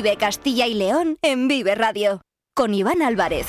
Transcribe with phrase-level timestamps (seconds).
[0.00, 2.20] Vive Castilla y León en Vive Radio.
[2.54, 3.48] Con Iván Álvarez.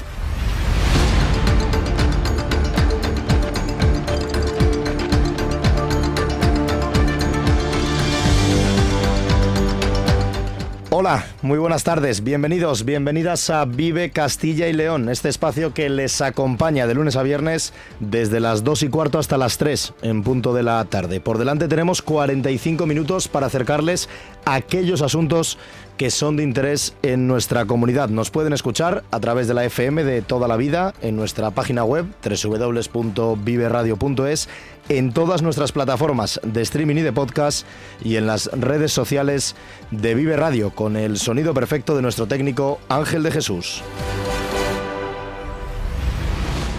[10.91, 16.19] Hola, muy buenas tardes, bienvenidos, bienvenidas a Vive Castilla y León, este espacio que les
[16.19, 20.53] acompaña de lunes a viernes desde las 2 y cuarto hasta las 3 en punto
[20.53, 21.21] de la tarde.
[21.21, 24.09] Por delante tenemos 45 minutos para acercarles
[24.45, 25.59] a aquellos asuntos
[25.99, 28.07] que son de interés en nuestra comunidad.
[28.07, 31.83] Nos pueden escuchar a través de la FM de toda la vida en nuestra página
[31.83, 34.47] web www.viveradio.es,
[34.87, 37.67] en todas nuestras plataformas de streaming y de podcast
[38.01, 39.57] y en las redes sociales
[39.91, 43.83] de Vive Radio con el sonido perfecto de nuestro técnico Ángel de Jesús.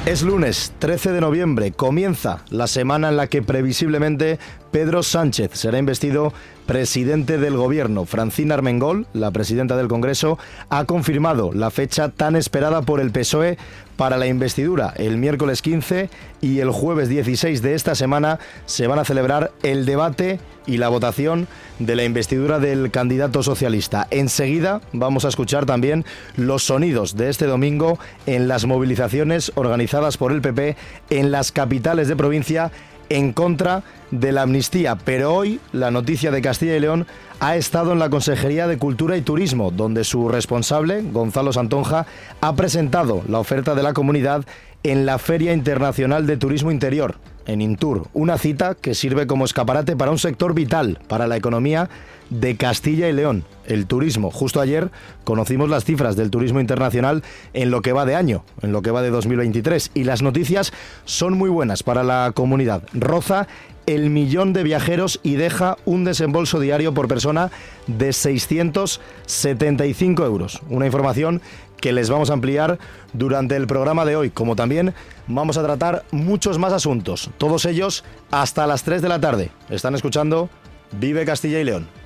[0.06, 4.38] Es lunes 13 de noviembre, comienza la semana en la que previsiblemente
[4.70, 6.32] Pedro Sánchez será investido
[6.70, 8.04] presidente del gobierno.
[8.04, 13.58] Francina Armengol, la presidenta del Congreso, ha confirmado la fecha tan esperada por el PSOE
[13.96, 14.94] para la investidura.
[14.96, 16.10] El miércoles 15
[16.40, 20.88] y el jueves 16 de esta semana se van a celebrar el debate y la
[20.88, 21.48] votación
[21.80, 24.06] de la investidura del candidato socialista.
[24.12, 26.04] Enseguida vamos a escuchar también
[26.36, 30.76] los sonidos de este domingo en las movilizaciones organizadas por el PP
[31.10, 32.70] en las capitales de provincia
[33.10, 34.96] en contra de la amnistía.
[34.96, 37.06] Pero hoy la noticia de Castilla y León
[37.40, 42.06] ha estado en la Consejería de Cultura y Turismo, donde su responsable, Gonzalo Santonja,
[42.40, 44.44] ha presentado la oferta de la comunidad
[44.82, 47.16] en la Feria Internacional de Turismo Interior,
[47.46, 51.90] en Intur, una cita que sirve como escaparate para un sector vital para la economía
[52.30, 54.30] de Castilla y León, el turismo.
[54.30, 54.90] Justo ayer
[55.24, 58.90] conocimos las cifras del turismo internacional en lo que va de año, en lo que
[58.90, 60.72] va de 2023, y las noticias
[61.04, 62.82] son muy buenas para la comunidad.
[62.92, 63.46] Roza
[63.86, 67.50] el millón de viajeros y deja un desembolso diario por persona
[67.86, 70.60] de 675 euros.
[70.68, 71.42] Una información
[71.80, 72.78] que les vamos a ampliar
[73.12, 74.94] durante el programa de hoy, como también
[75.26, 79.50] vamos a tratar muchos más asuntos, todos ellos hasta las 3 de la tarde.
[79.70, 80.48] Están escuchando
[80.92, 81.99] Vive Castilla y León.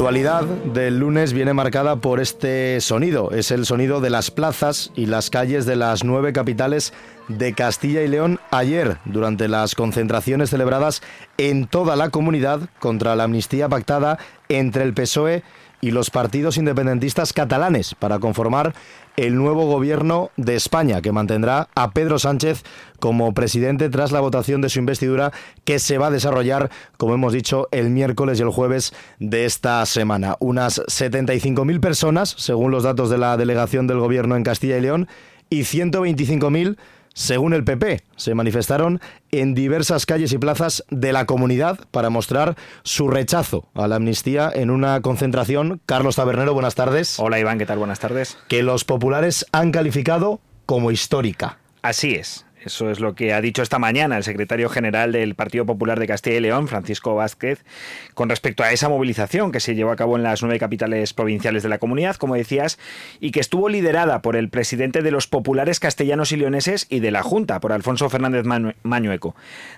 [0.00, 3.32] Actualidad del lunes viene marcada por este sonido.
[3.32, 6.94] Es el sonido de las plazas y las calles de las nueve capitales
[7.28, 11.02] de Castilla y León ayer, durante las concentraciones celebradas
[11.36, 14.18] en toda la comunidad contra la amnistía pactada
[14.48, 15.42] entre el PSOE y
[15.82, 18.74] los partidos independentistas catalanes para conformar
[19.16, 22.62] el nuevo gobierno de España, que mantendrá a Pedro Sánchez
[22.98, 25.32] como presidente tras la votación de su investidura
[25.64, 29.84] que se va a desarrollar, como hemos dicho, el miércoles y el jueves de esta
[29.86, 30.36] semana.
[30.38, 35.08] Unas 75.000 personas, según los datos de la delegación del gobierno en Castilla y León,
[35.48, 36.76] y 125.000
[37.14, 39.00] según el PP, se manifestaron
[39.30, 44.50] en diversas calles y plazas de la comunidad para mostrar su rechazo a la amnistía
[44.54, 45.80] en una concentración.
[45.86, 47.18] Carlos Tabernero, buenas tardes.
[47.18, 47.78] Hola Iván, ¿qué tal?
[47.78, 48.38] Buenas tardes.
[48.48, 51.58] Que los populares han calificado como histórica.
[51.82, 52.46] Así es.
[52.62, 56.06] Eso es lo que ha dicho esta mañana el secretario general del Partido Popular de
[56.06, 57.64] Castilla y León, Francisco Vázquez,
[58.12, 61.62] con respecto a esa movilización que se llevó a cabo en las nueve capitales provinciales
[61.62, 62.78] de la comunidad, como decías,
[63.18, 67.10] y que estuvo liderada por el presidente de los populares castellanos y leoneses y de
[67.10, 68.44] la Junta, por Alfonso Fernández
[68.82, 69.34] Mañueco.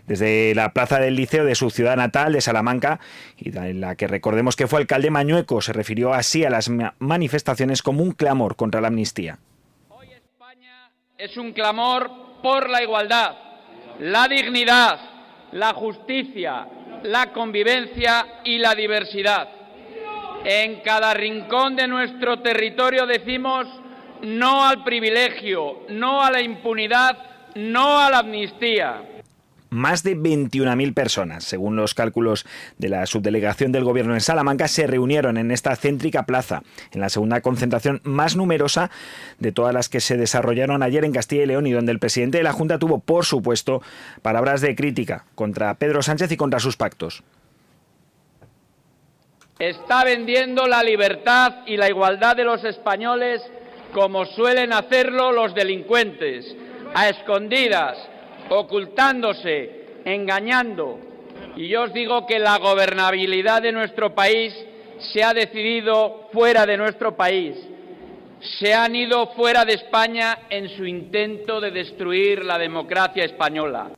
[0.09, 2.99] Desde la plaza del Liceo de su ciudad natal, de Salamanca,
[3.38, 6.69] y en la que recordemos que fue alcalde Mañueco, se refirió así a las
[6.99, 9.38] manifestaciones como un clamor contra la amnistía.
[9.88, 13.37] Hoy España es un clamor por la igualdad,
[14.00, 14.99] la dignidad,
[15.53, 16.67] la justicia,
[17.05, 19.49] la convivencia y la diversidad.
[20.44, 23.67] En cada rincón de nuestro territorio decimos
[24.23, 27.17] no al privilegio, no a la impunidad,
[27.55, 29.03] no a la amnistía
[29.72, 32.44] más de 21.000 personas, según los cálculos
[32.78, 37.08] de la subdelegación del Gobierno en Salamanca, se reunieron en esta céntrica plaza, en la
[37.08, 38.90] segunda concentración más numerosa
[39.38, 42.38] de todas las que se desarrollaron ayer en Castilla y León y donde el presidente
[42.38, 43.82] de la Junta tuvo, por supuesto,
[44.20, 47.22] palabras de crítica contra Pedro Sánchez y contra sus pactos.
[49.58, 53.40] Está vendiendo la libertad y la igualdad de los españoles
[53.94, 56.56] como suelen hacerlo los delincuentes,
[56.94, 57.96] a escondidas,
[58.50, 60.99] ocultándose, engañando.
[61.56, 64.55] Y yo os digo que la gobernabilidad de nuestro país
[65.12, 67.56] se ha decidido fuera de nuestro país.
[68.59, 73.91] Se han ido fuera de España en su intento de destruir la democracia española.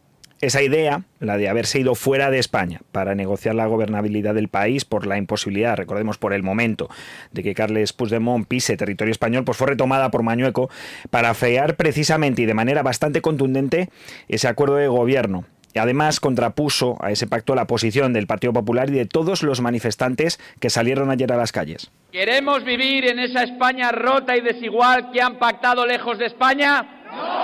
[0.44, 4.84] Esa idea, la de haberse ido fuera de España para negociar la gobernabilidad del país
[4.84, 6.90] por la imposibilidad, recordemos por el momento,
[7.32, 10.68] de que Carles Puigdemont pise territorio español, pues fue retomada por Mañueco
[11.08, 13.88] para frear precisamente y de manera bastante contundente
[14.28, 15.46] ese acuerdo de gobierno.
[15.72, 19.62] Y además contrapuso a ese pacto la posición del Partido Popular y de todos los
[19.62, 21.90] manifestantes que salieron ayer a las calles.
[22.12, 26.82] ¿Queremos vivir en esa España rota y desigual que han pactado lejos de España?
[27.10, 27.43] ¡No!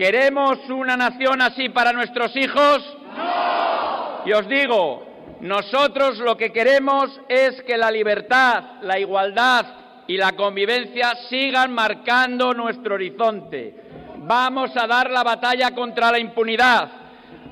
[0.00, 2.96] ¿Queremos una nación así para nuestros hijos?
[3.14, 4.22] ¡No!
[4.24, 5.06] Y os digo,
[5.42, 9.66] nosotros lo que queremos es que la libertad, la igualdad
[10.06, 13.74] y la convivencia sigan marcando nuestro horizonte.
[14.20, 16.88] Vamos a dar la batalla contra la impunidad.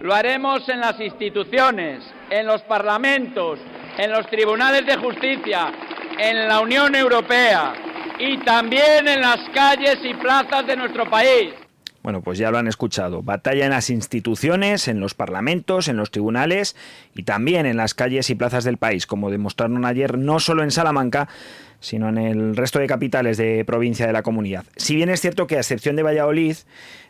[0.01, 3.59] Lo haremos en las instituciones, en los parlamentos,
[3.99, 5.71] en los tribunales de justicia,
[6.17, 7.75] en la Unión Europea
[8.19, 11.68] y también en las calles y plazas de nuestro país.
[12.09, 13.23] Bueno, pues ya lo han escuchado.
[13.23, 16.75] Batalla en las instituciones, en los parlamentos, en los tribunales
[17.15, 20.71] y también en las calles y plazas del país, como demostraron ayer no solo en
[20.71, 21.29] Salamanca,
[21.81, 24.65] sino en el resto de capitales de provincia de la comunidad.
[24.77, 26.57] Si bien es cierto que a excepción de Valladolid,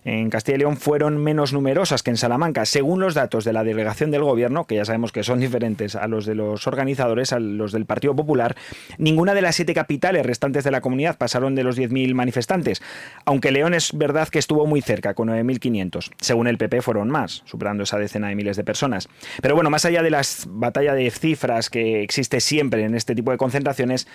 [0.04, 3.64] en Castilla y León fueron menos numerosas que en Salamanca, según los datos de la
[3.64, 7.40] delegación del gobierno, que ya sabemos que son diferentes a los de los organizadores, a
[7.40, 8.56] los del Partido Popular,
[8.96, 12.82] ninguna de las siete capitales restantes de la comunidad pasaron de los 10.000 manifestantes,
[13.24, 16.10] aunque León es verdad que estuvo muy cerca, con 9.500.
[16.20, 19.08] Según el PP fueron más, superando esa decena de miles de personas.
[19.42, 23.30] Pero bueno, más allá de las batalla de cifras que existe siempre en este tipo
[23.30, 24.06] de concentraciones,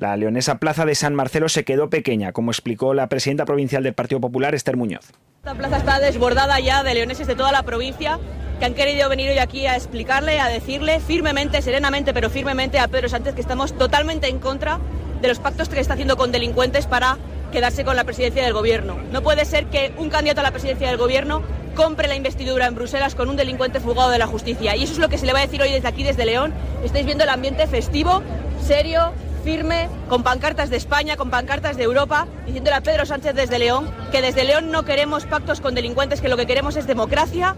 [0.00, 3.92] la leonesa Plaza de San Marcelo se quedó pequeña, como explicó la presidenta provincial del
[3.92, 5.12] Partido Popular, Esther Muñoz.
[5.44, 8.18] Esta plaza está desbordada ya de leoneses de toda la provincia
[8.58, 12.88] que han querido venir hoy aquí a explicarle, a decirle firmemente, serenamente, pero firmemente a
[12.88, 14.80] Pedro Sánchez que estamos totalmente en contra
[15.20, 17.18] de los pactos que está haciendo con delincuentes para
[17.52, 18.96] quedarse con la presidencia del gobierno.
[19.12, 21.42] No puede ser que un candidato a la presidencia del gobierno
[21.74, 24.76] compre la investidura en Bruselas con un delincuente fugado de la justicia.
[24.76, 26.54] Y eso es lo que se le va a decir hoy desde aquí, desde León.
[26.84, 28.22] Estáis viendo el ambiente festivo,
[28.62, 33.58] serio, firme, con pancartas de España, con pancartas de Europa, diciéndole a Pedro Sánchez desde
[33.58, 37.56] León que desde León no queremos pactos con delincuentes, que lo que queremos es democracia.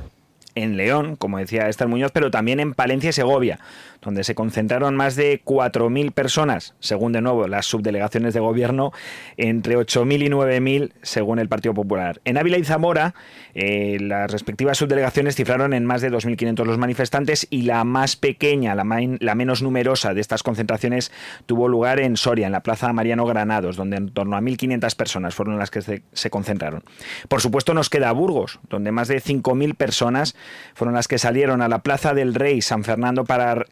[0.54, 3.58] En León, como decía Esther Muñoz, pero también en Palencia y Segovia
[4.02, 8.92] donde se concentraron más de 4.000 personas, según de nuevo las subdelegaciones de gobierno,
[9.36, 12.20] entre 8.000 y 9.000 según el Partido Popular.
[12.24, 13.14] En Ávila y Zamora,
[13.54, 18.74] eh, las respectivas subdelegaciones cifraron en más de 2.500 los manifestantes y la más pequeña,
[18.74, 18.84] la,
[19.20, 21.12] la, menos numerosa de estas concentraciones
[21.46, 25.34] tuvo lugar en Soria, en la Plaza Mariano Granados, donde en torno a 1.500 personas
[25.34, 26.82] fueron las que se, se concentraron.
[27.28, 30.34] Por supuesto nos queda Burgos, donde más de 5.000 personas
[30.74, 33.64] fueron las que salieron a la Plaza del Rey San Fernando para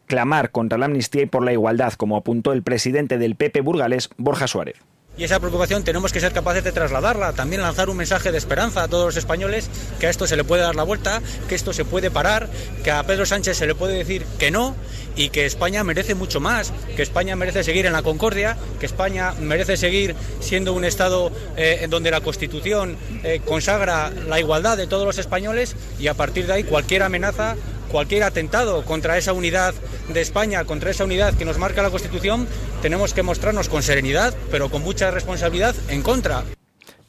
[0.51, 4.47] contra la amnistía y por la igualdad, como apuntó el presidente del PP burgalés, Borja
[4.47, 4.77] Suárez.
[5.17, 8.83] Y esa preocupación tenemos que ser capaces de trasladarla, también lanzar un mensaje de esperanza
[8.83, 9.69] a todos los españoles,
[9.99, 12.49] que a esto se le puede dar la vuelta, que esto se puede parar,
[12.83, 14.73] que a Pedro Sánchez se le puede decir que no
[15.17, 19.33] y que España merece mucho más, que España merece seguir en la concordia, que España
[19.39, 24.87] merece seguir siendo un Estado eh, en donde la Constitución eh, consagra la igualdad de
[24.87, 27.57] todos los españoles y a partir de ahí cualquier amenaza
[27.91, 29.73] cualquier atentado contra esa unidad
[30.11, 32.47] de España, contra esa unidad que nos marca la Constitución,
[32.81, 36.43] tenemos que mostrarnos con serenidad, pero con mucha responsabilidad en contra.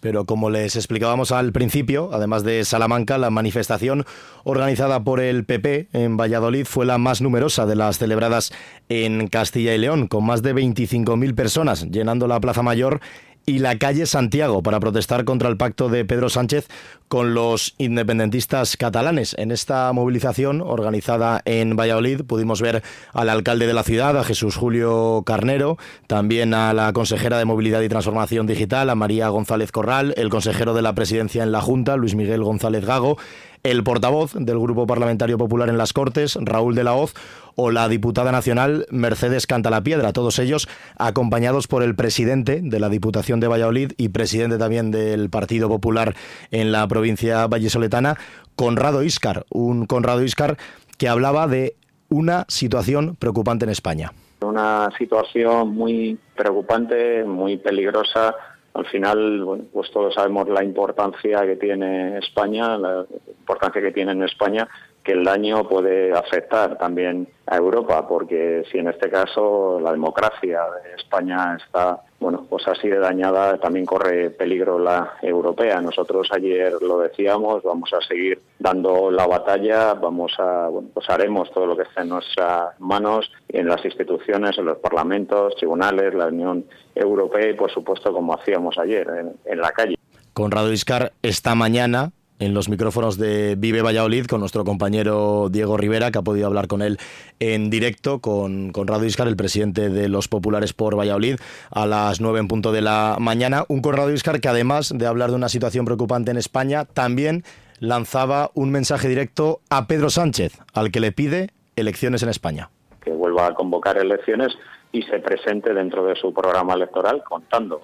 [0.03, 4.05] Pero como les explicábamos al principio, además de Salamanca, la manifestación
[4.43, 8.53] organizada por el PP en Valladolid fue la más numerosa de las celebradas
[8.89, 13.01] en Castilla y León, con más de 25.000 personas llenando la Plaza Mayor
[13.47, 16.69] y la calle Santiago para protestar contra el pacto de Pedro Sánchez
[17.09, 19.35] con los independentistas catalanes.
[19.39, 22.83] En esta movilización organizada en Valladolid pudimos ver
[23.13, 27.83] al alcalde de la ciudad, a Jesús Julio Carnero, también a la consejera de Movilidad
[27.83, 31.97] y Transformación Digital, a María González Corral, el consejero de la presidencia en la Junta,
[31.97, 33.19] Luis Miguel González Gago,
[33.63, 37.15] el portavoz del Grupo Parlamentario Popular en las Cortes, Raúl de la Hoz,
[37.57, 40.69] o la diputada nacional Mercedes Cantalapiedra, todos ellos
[40.99, 46.15] acompañados por el presidente de la Diputación de Valladolid y presidente también del Partido Popular
[46.51, 48.17] en la provincia vallesoletana,
[48.57, 50.57] Conrado Iscar, un Conrado Iscar
[50.99, 51.77] que hablaba de
[52.09, 54.13] una situación preocupante en España.
[54.43, 58.35] Una situación muy preocupante, muy peligrosa.
[58.75, 64.13] Al final, bueno, pues todos sabemos la importancia que tiene España, la importancia que tiene
[64.13, 64.69] en España
[65.03, 70.61] que el daño puede afectar también a Europa, porque si en este caso la democracia
[70.85, 75.81] de España está, bueno, pues así de dañada, también corre peligro la europea.
[75.81, 81.51] Nosotros ayer lo decíamos, vamos a seguir dando la batalla, vamos a, bueno, pues haremos
[81.53, 86.27] todo lo que esté en nuestras manos, en las instituciones, en los parlamentos, tribunales, la
[86.27, 89.97] Unión Europea y, por supuesto, como hacíamos ayer, en, en la calle.
[90.33, 96.11] Conrado Iscar, esta mañana en los micrófonos de Vive Valladolid con nuestro compañero Diego Rivera,
[96.11, 96.99] que ha podido hablar con él
[97.41, 101.37] en directo, con, Conrado Iscar, el presidente de los Populares por Valladolid,
[101.71, 103.65] a las nueve en punto de la mañana.
[103.69, 107.45] Un Conrado Iscar que además de hablar de una situación preocupante en España, también
[107.79, 112.71] lanzaba un mensaje directo a Pedro Sánchez, al que le pide elecciones en España.
[113.03, 114.57] Que vuelva a convocar elecciones
[114.93, 117.83] y se presente dentro de su programa electoral contando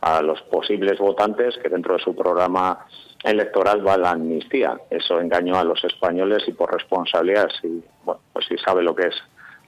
[0.00, 2.86] a los posibles votantes que dentro de su programa
[3.24, 4.78] va la amnistía.
[4.90, 9.08] Eso engañó a los españoles y por responsabilidad, si, bueno, pues si sabe lo que
[9.08, 9.14] es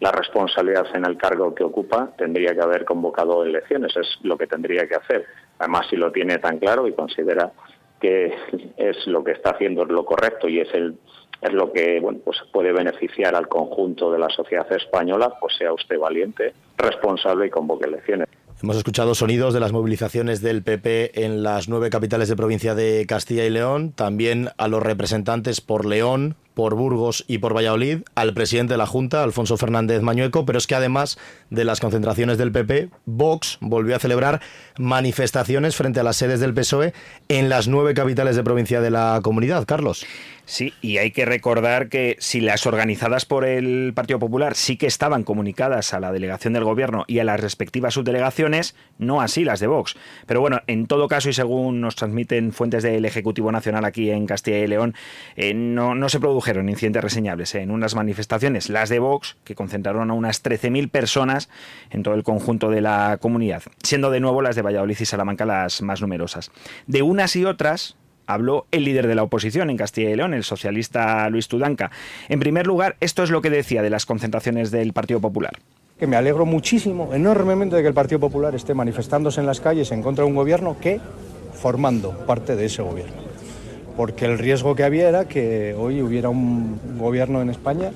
[0.00, 4.48] la responsabilidad en el cargo que ocupa, tendría que haber convocado elecciones, es lo que
[4.48, 5.26] tendría que hacer.
[5.58, 7.52] Además, si lo tiene tan claro y considera
[8.00, 8.34] que
[8.76, 10.98] es lo que está haciendo lo correcto y es el
[11.40, 15.72] es lo que bueno, pues puede beneficiar al conjunto de la sociedad española, pues sea
[15.72, 18.28] usted valiente, responsable y convoque elecciones.
[18.62, 23.06] Hemos escuchado sonidos de las movilizaciones del PP en las nueve capitales de provincia de
[23.08, 28.34] Castilla y León, también a los representantes por León, por Burgos y por Valladolid, al
[28.34, 31.18] presidente de la Junta, Alfonso Fernández Mañueco, pero es que además
[31.50, 34.40] de las concentraciones del PP, Vox volvió a celebrar
[34.78, 36.92] manifestaciones frente a las sedes del PSOE
[37.28, 39.64] en las nueve capitales de provincia de la comunidad.
[39.66, 40.06] Carlos.
[40.44, 44.88] Sí, y hay que recordar que si las organizadas por el Partido Popular sí que
[44.88, 49.60] estaban comunicadas a la delegación del gobierno y a las respectivas subdelegaciones, no así las
[49.60, 49.94] de Vox.
[50.26, 54.26] Pero bueno, en todo caso, y según nos transmiten fuentes del Ejecutivo Nacional aquí en
[54.26, 54.94] Castilla y León,
[55.36, 60.10] eh, no, no, se produjeron incidentes reseñables en unas manifestaciones, las de Vox, que concentraron
[60.10, 61.48] a unas 13.000 personas
[61.90, 65.46] en todo el conjunto de la comunidad, siendo de nuevo las de Valladolid y Salamanca
[65.46, 66.50] las más numerosas.
[66.88, 67.96] De unas y otras,
[68.34, 71.90] habló el líder de la oposición en Castilla y León, el socialista Luis Tudanca.
[72.28, 75.52] En primer lugar, esto es lo que decía de las concentraciones del Partido Popular.
[75.98, 79.92] Que me alegro muchísimo, enormemente, de que el Partido Popular esté manifestándose en las calles
[79.92, 81.00] en contra de un gobierno que
[81.54, 83.22] formando parte de ese gobierno.
[83.96, 87.92] Porque el riesgo que había era que hoy hubiera un gobierno en España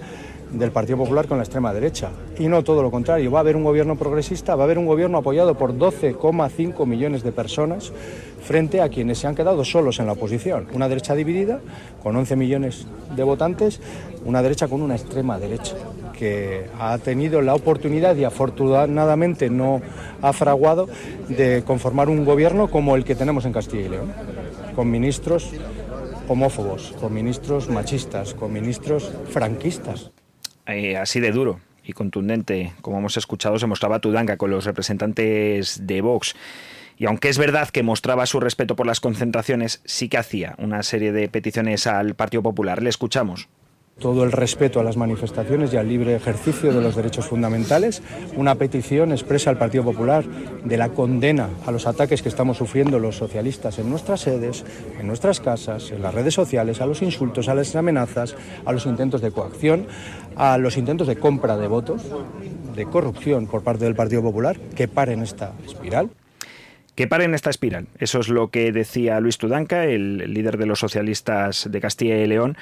[0.51, 2.11] del Partido Popular con la extrema derecha.
[2.39, 4.87] Y no todo lo contrario, va a haber un gobierno progresista, va a haber un
[4.87, 7.93] gobierno apoyado por 12,5 millones de personas
[8.43, 10.69] frente a quienes se han quedado solos en la oposición.
[10.73, 11.61] Una derecha dividida,
[12.03, 13.81] con 11 millones de votantes,
[14.25, 15.75] una derecha con una extrema derecha,
[16.17, 19.83] que ha tenido la oportunidad y afortunadamente no
[20.23, 20.89] ha fraguado
[21.29, 24.13] de conformar un gobierno como el que tenemos en Castilla y León,
[24.75, 25.51] con ministros
[26.29, 30.11] homófobos, con ministros machistas, con ministros franquistas.
[30.67, 35.87] Eh, así de duro y contundente, como hemos escuchado, se mostraba Tudanga con los representantes
[35.87, 36.35] de Vox.
[36.99, 40.83] Y aunque es verdad que mostraba su respeto por las concentraciones, sí que hacía una
[40.83, 42.83] serie de peticiones al Partido Popular.
[42.83, 43.49] Le escuchamos
[43.99, 48.03] todo el respeto a las manifestaciones y al libre ejercicio de los derechos fundamentales,
[48.37, 50.25] una petición expresa al Partido Popular
[50.65, 54.65] de la condena a los ataques que estamos sufriendo los socialistas en nuestras sedes,
[55.01, 58.37] en nuestras casas, en las redes sociales, a los insultos, a las amenazas,
[58.67, 59.87] a los intentos de coacción,
[60.37, 62.03] a los intentos de compra de votos,
[62.75, 66.11] de corrupción por parte del Partido Popular, que paren esta espiral
[66.97, 67.87] que paren esta espiral.
[67.99, 72.27] Eso es lo que decía Luis Tudanca, el líder de los socialistas de Castilla y
[72.27, 72.57] León,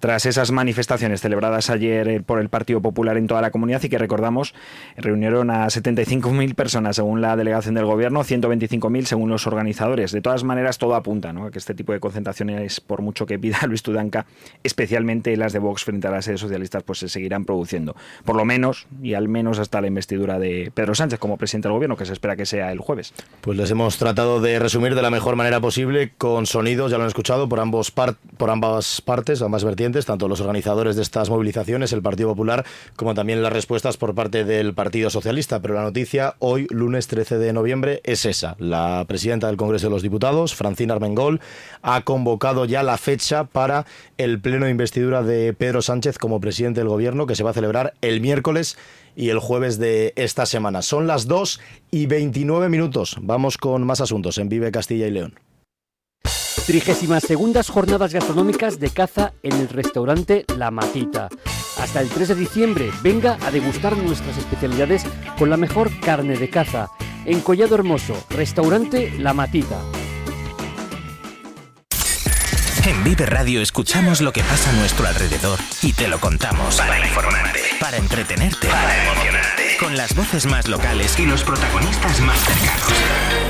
[0.00, 3.88] tras esas manifestaciones celebradas ayer eh, por el Partido Popular en toda la comunidad y
[3.88, 4.54] que recordamos
[4.96, 10.12] reunieron a 75.000 personas según la delegación del gobierno, 125.000 según los organizadores.
[10.12, 11.46] De todas maneras, todo apunta ¿no?
[11.46, 14.26] a que este tipo de concentraciones, por mucho que pida Luis Tudanca,
[14.64, 17.94] especialmente las de Vox frente a las sedes socialistas, pues se seguirán produciendo.
[18.24, 21.74] Por lo menos, y al menos hasta la investidura de Pedro Sánchez como presidente del
[21.74, 23.12] gobierno, que se espera que sea el jueves.
[23.40, 27.04] Pues les hemos tratado de resumir de la mejor manera posible con sonidos, ya lo
[27.04, 31.92] han escuchado, por, ambos por ambas partes, ambas vertientes, tanto los organizadores de estas movilizaciones,
[31.92, 32.64] el Partido Popular,
[32.96, 35.60] como también las respuestas por parte del Partido Socialista.
[35.60, 38.56] Pero la noticia hoy, lunes 13 de noviembre, es esa.
[38.58, 41.40] La presidenta del Congreso de los Diputados, Francina Armengol,
[41.82, 43.86] ha convocado ya la fecha para
[44.18, 47.54] el pleno de investidura de Pedro Sánchez como presidente del Gobierno, que se va a
[47.54, 48.76] celebrar el miércoles
[49.16, 50.82] y el jueves de esta semana.
[50.82, 53.16] Son las 2 y 29 minutos.
[53.20, 55.49] Vamos con más asuntos en Vive Castilla y León.
[56.66, 61.28] Trigésimas segundas jornadas gastronómicas de caza en el restaurante La Matita.
[61.78, 65.04] Hasta el 3 de diciembre, venga a degustar nuestras especialidades
[65.38, 66.88] con la mejor carne de caza.
[67.24, 69.80] En Collado Hermoso, restaurante La Matita.
[72.86, 76.76] En Vive Radio escuchamos lo que pasa a nuestro alrededor y te lo contamos.
[76.76, 77.60] Para informarte.
[77.78, 78.68] Para entretenerte.
[78.68, 79.76] Para emocionarte.
[79.78, 83.49] Con las voces más locales y los protagonistas más cercanos.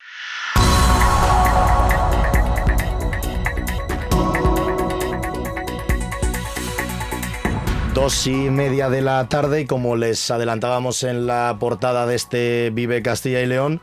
[8.01, 12.71] Dos y media de la tarde y como les adelantábamos en la portada de este
[12.73, 13.79] Vive Castilla y León,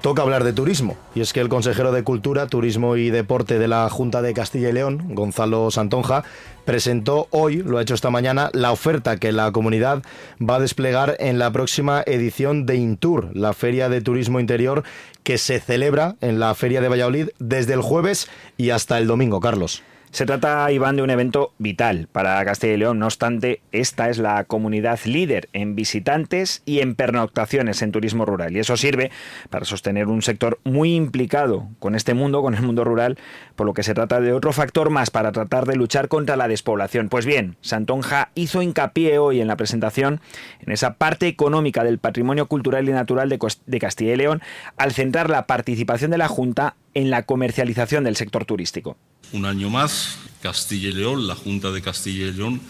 [0.00, 0.96] toca hablar de turismo.
[1.14, 4.70] Y es que el consejero de Cultura, Turismo y Deporte de la Junta de Castilla
[4.70, 6.24] y León, Gonzalo Santonja,
[6.64, 10.02] presentó hoy, lo ha hecho esta mañana, la oferta que la comunidad
[10.40, 14.82] va a desplegar en la próxima edición de Intur, la Feria de Turismo Interior
[15.24, 19.40] que se celebra en la Feria de Valladolid desde el jueves y hasta el domingo,
[19.40, 19.82] Carlos.
[20.10, 22.98] Se trata, Iván, de un evento vital para Castilla y León.
[22.98, 28.56] No obstante, esta es la comunidad líder en visitantes y en pernoctaciones en turismo rural.
[28.56, 29.10] Y eso sirve
[29.50, 33.18] para sostener un sector muy implicado con este mundo, con el mundo rural,
[33.54, 36.48] por lo que se trata de otro factor más para tratar de luchar contra la
[36.48, 37.08] despoblación.
[37.08, 40.20] Pues bien, Santonja hizo hincapié hoy en la presentación
[40.60, 44.42] en esa parte económica del patrimonio cultural y natural de Castilla y León
[44.76, 48.96] al centrar la participación de la Junta en la comercialización del sector turístico.
[49.30, 52.60] Un año más, Castilla y León, la Junta de Castilla y León,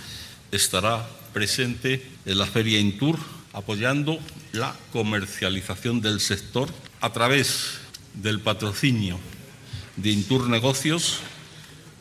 [0.52, 3.18] estará presente en la Feria Intur
[3.54, 4.18] apoyando
[4.52, 6.68] la comercialización del sector
[7.00, 7.78] a través
[8.12, 9.18] del patrocinio
[9.97, 11.20] de Intur Negocios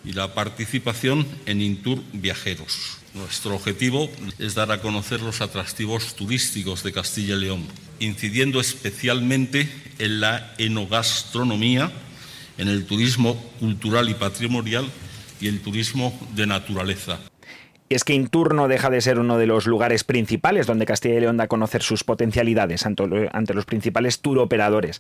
[0.04, 2.98] y la participación en Intur Viajeros.
[3.14, 7.64] Nuestro objetivo es dar a conocer los atractivos turísticos de Castilla y León,
[8.00, 11.90] incidiendo especialmente en la enogastronomía,
[12.58, 14.86] en el turismo cultural y patrimonial
[15.40, 17.20] y el turismo de naturaleza.
[17.90, 21.16] Y es que Intur no deja de ser uno de los lugares principales donde Castilla
[21.16, 25.00] y León da a conocer sus potencialidades ante los principales tour operadores,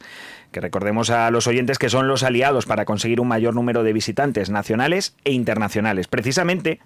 [0.54, 3.92] que recordemos a los oyentes que son los aliados para conseguir un mayor número de
[3.92, 6.08] visitantes nacionales e internacionales.
[6.08, 6.80] Precisamente,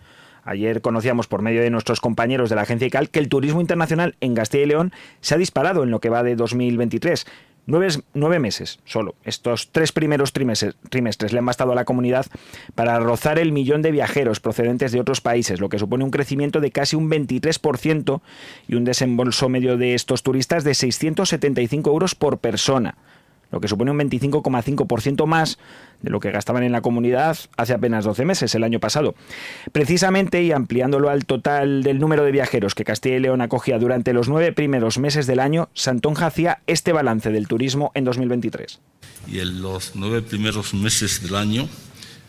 [0.43, 4.15] Ayer conocíamos por medio de nuestros compañeros de la agencia ICAL que el turismo internacional
[4.21, 7.27] en Castilla y León se ha disparado en lo que va de 2023.
[7.65, 9.15] Nueve, meses solo.
[9.23, 12.25] Estos tres primeros trimestres, le han bastado a la comunidad
[12.75, 16.59] para rozar el millón de viajeros procedentes de otros países, lo que supone un crecimiento
[16.59, 18.21] de casi un 23%
[18.67, 22.95] y un desembolso medio de estos turistas de 675 euros por persona
[23.51, 25.59] lo que supone un 25,5% más
[26.01, 29.13] de lo que gastaban en la comunidad hace apenas 12 meses, el año pasado.
[29.71, 34.13] Precisamente, y ampliándolo al total del número de viajeros que Castilla y León acogía durante
[34.13, 38.79] los nueve primeros meses del año, Santonja hacía este balance del turismo en 2023.
[39.27, 41.67] Y en los nueve primeros meses del año,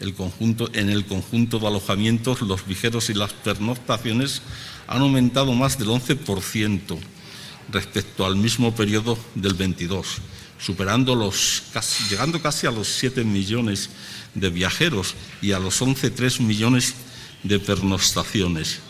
[0.01, 4.43] el conjunto, en el conjunto de alojamientos, los viajeros y las pernoctaciones
[4.89, 6.99] han aumentado más del 11%
[7.71, 10.21] respecto al mismo periodo del 22
[10.63, 11.63] superando los,
[12.09, 13.91] llegando casi a los 7 millones
[14.35, 16.95] de viajeros y a los 11,3 millones
[17.43, 18.81] de pernoctaciones.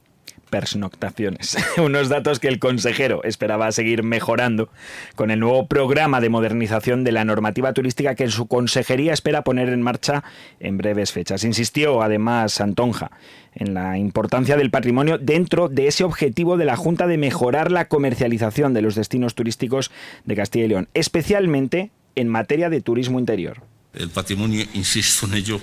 [0.53, 1.57] Pernoctaciones.
[1.79, 4.69] Unos datos que el consejero esperaba seguir mejorando
[5.15, 9.71] con el nuevo programa de modernización de la normativa turística que su consejería espera poner
[9.71, 10.25] en marcha
[10.61, 11.45] en breves fechas.
[11.45, 13.13] Insistió además Santonja
[13.55, 17.89] en la importancia del patrimonio dentro de ese objetivo de la Junta de mejorar la
[17.89, 19.91] comercialización de los destinos turísticos
[20.27, 23.63] de Castilla y León, especialmente en materia de turismo interior.
[23.95, 25.61] El patrimonio, insisto en ello,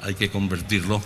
[0.00, 1.02] hay que convertirlo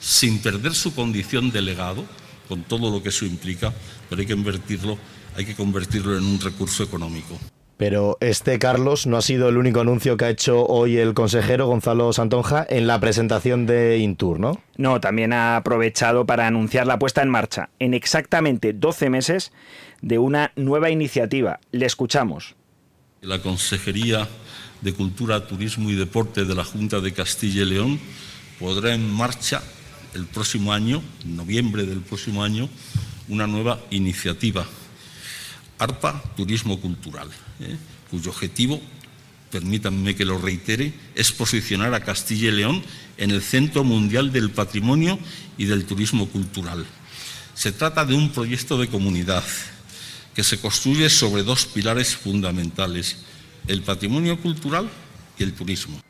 [0.00, 2.06] sin perder su condición de legado,
[2.48, 3.72] con todo lo que eso implica,
[4.08, 4.98] pero hay que invertirlo,
[5.36, 7.38] hay que convertirlo en un recurso económico.
[7.76, 11.66] Pero este, Carlos, no ha sido el único anuncio que ha hecho hoy el consejero
[11.66, 14.62] Gonzalo Santonja en la presentación de Intur, ¿no?
[14.76, 19.52] No, también ha aprovechado para anunciar la puesta en marcha en exactamente 12 meses
[20.02, 21.58] de una nueva iniciativa.
[21.72, 22.54] Le escuchamos.
[23.22, 24.28] La Consejería
[24.80, 28.00] de Cultura, Turismo y Deporte de la Junta de Castilla y León
[28.60, 29.62] podrá en marcha
[30.14, 32.68] el próximo año, en noviembre del próximo año,
[33.28, 34.66] una nueva iniciativa,
[35.78, 37.28] ARPA Turismo Cultural
[37.60, 37.76] ¿eh?
[38.10, 38.80] cuyo objetivo,
[39.50, 42.82] permítanme que lo reitere, es posicionar a Castilla y León
[43.16, 45.18] en el centro mundial del patrimonio
[45.58, 46.84] y del turismo cultural.
[47.54, 49.44] Se trata de un proyecto de comunidad
[50.34, 53.16] que se construye sobre dos pilares fundamentales,
[53.68, 54.90] el patrimonio cultural
[55.38, 56.00] y el turismo.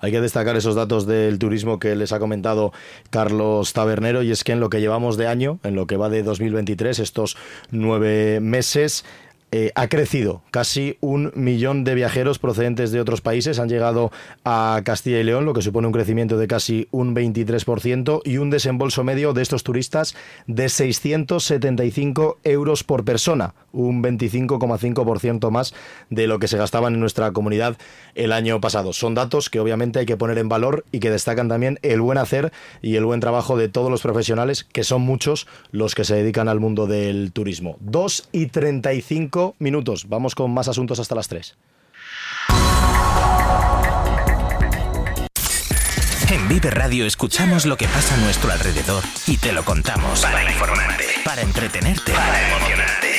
[0.00, 2.72] Hay que destacar esos datos del turismo que les ha comentado
[3.10, 6.08] Carlos Tabernero y es que en lo que llevamos de año, en lo que va
[6.08, 7.36] de 2023, estos
[7.70, 9.04] nueve meses,
[9.50, 10.42] eh, ha crecido.
[10.50, 14.12] Casi un millón de viajeros procedentes de otros países han llegado
[14.44, 18.50] a Castilla y León, lo que supone un crecimiento de casi un 23% y un
[18.50, 20.14] desembolso medio de estos turistas
[20.46, 25.74] de 675 euros por persona, un 25,5% más
[26.10, 27.76] de lo que se gastaban en nuestra comunidad
[28.14, 28.92] el año pasado.
[28.92, 32.18] Son datos que obviamente hay que poner en valor y que destacan también el buen
[32.18, 32.52] hacer
[32.82, 36.48] y el buen trabajo de todos los profesionales, que son muchos los que se dedican
[36.48, 37.76] al mundo del turismo.
[37.80, 40.08] 2 y 35 minutos.
[40.08, 41.56] Vamos con más asuntos hasta las 3.
[46.30, 50.20] En Vive Radio escuchamos lo que pasa a nuestro alrededor y te lo contamos.
[50.20, 51.04] Para informarte.
[51.24, 52.12] Para entretenerte.
[52.12, 53.07] Para emocionarte.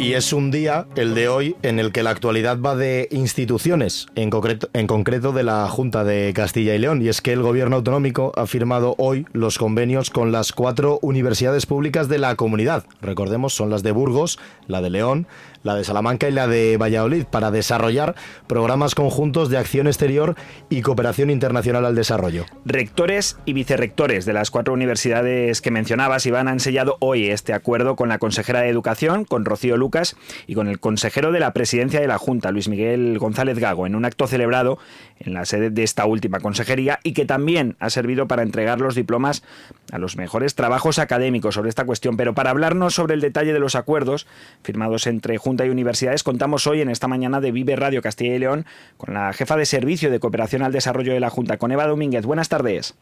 [0.00, 4.06] Y es un día, el de hoy, en el que la actualidad va de instituciones,
[4.14, 7.02] en concreto, en concreto de la Junta de Castilla y León.
[7.02, 11.66] Y es que el gobierno autonómico ha firmado hoy los convenios con las cuatro universidades
[11.66, 12.86] públicas de la comunidad.
[13.02, 15.26] Recordemos, son las de Burgos, la de León,
[15.62, 18.14] la de Salamanca y la de Valladolid, para desarrollar
[18.46, 20.36] programas conjuntos de acción exterior
[20.68, 22.46] y cooperación internacional al desarrollo.
[22.64, 27.96] Rectores y vicerrectores de las cuatro universidades que mencionabas, Iván, han sellado hoy este acuerdo
[27.96, 32.00] con la consejera de Educación, con Rocío Lucas, y con el consejero de la presidencia
[32.00, 34.78] de la Junta, Luis Miguel González Gago, en un acto celebrado
[35.20, 38.94] en la sede de esta última consejería y que también ha servido para entregar los
[38.94, 39.44] diplomas
[39.92, 42.16] a los mejores trabajos académicos sobre esta cuestión.
[42.16, 44.26] Pero para hablarnos sobre el detalle de los acuerdos
[44.62, 48.38] firmados entre Junta y universidades, contamos hoy en esta mañana de Vive Radio Castilla y
[48.38, 51.86] León con la jefa de Servicio de Cooperación al Desarrollo de la Junta, con Eva
[51.86, 52.24] Domínguez.
[52.24, 52.96] Buenas tardes.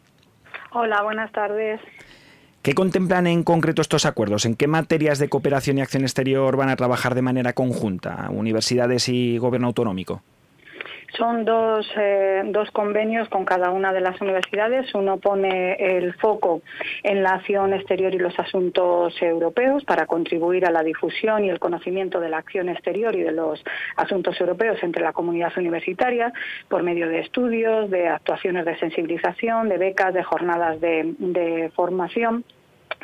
[0.72, 1.80] Hola, buenas tardes.
[2.62, 4.44] ¿Qué contemplan en concreto estos acuerdos?
[4.44, 9.08] ¿En qué materias de cooperación y acción exterior van a trabajar de manera conjunta universidades
[9.08, 10.22] y gobierno autonómico?
[11.18, 14.94] Son dos, eh, dos convenios con cada una de las universidades.
[14.94, 16.62] Uno pone el foco
[17.02, 21.58] en la acción exterior y los asuntos europeos para contribuir a la difusión y el
[21.58, 23.60] conocimiento de la acción exterior y de los
[23.96, 26.32] asuntos europeos entre la comunidad universitaria
[26.68, 32.44] por medio de estudios, de actuaciones de sensibilización, de becas, de jornadas de, de formación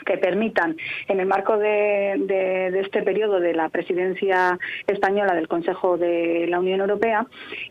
[0.04, 0.76] que permitan,
[1.09, 6.80] en el marco de, este periodo de la presidencia española del Consejo de la Unión
[6.80, 7.26] Europea,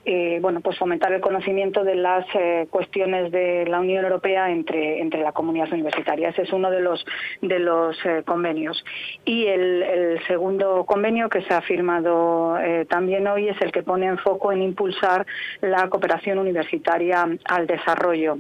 [0.05, 5.01] eh, bueno, pues fomentar el conocimiento de las eh, cuestiones de la Unión Europea entre,
[5.01, 6.29] entre la comunidad universitaria.
[6.29, 7.05] Ese es uno de los,
[7.41, 8.83] de los eh, convenios.
[9.25, 13.83] Y el, el, segundo convenio que se ha firmado eh, también hoy es el que
[13.83, 15.25] pone en foco en impulsar
[15.61, 18.37] la cooperación universitaria al desarrollo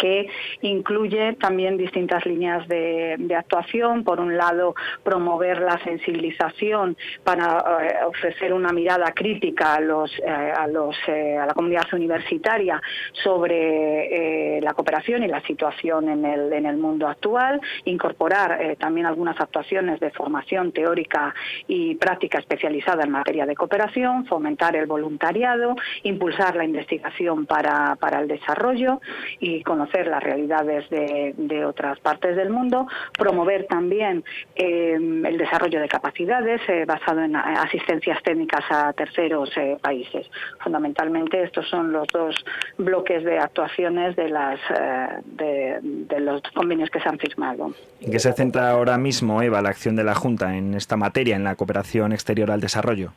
[0.00, 0.28] que
[0.62, 4.02] incluye también distintas líneas de, actuación.
[4.02, 10.30] Por un lado, promover la sensibilización para eh, ofrecer una mirada crítica a, los, eh,
[10.30, 12.80] a, los, eh, a la comunidad universitaria
[13.12, 19.38] sobre la cooperación y la situación en el, en el mundo actual, incorporar también algunas
[19.40, 21.34] actuaciones de formación teórica
[21.66, 28.20] y práctica especializada en materia de cooperación, fomentar el voluntariado, impulsar la investigación para, para
[28.20, 29.00] el desarrollo
[29.38, 32.86] y conocer las realidades de, de, otras partes del mundo,
[33.18, 34.24] promover también
[34.54, 40.26] eh, el desarrollo de capacidades eh, basado en asistencias técnicas a terceros eh, países.
[40.62, 42.34] Fundamentalmente estos son los dos
[42.78, 47.72] bloques de actuaciones de, las, eh, de, de los convenios que se han firmado.
[48.00, 51.36] ¿En qué se centra ahora mismo, Eva, la acción de la Junta en esta materia,
[51.36, 53.12] en la cooperación exterior al desarrollo?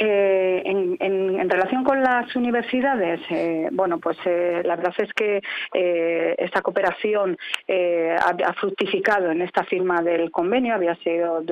[0.00, 5.12] Eh, en, en, en, relación con las universidades, eh, bueno, pues eh, la verdad es
[5.12, 5.40] que
[5.72, 11.42] eh, esta cooperación eh, ha, ha, fructificado en esta firma del convenio, había sido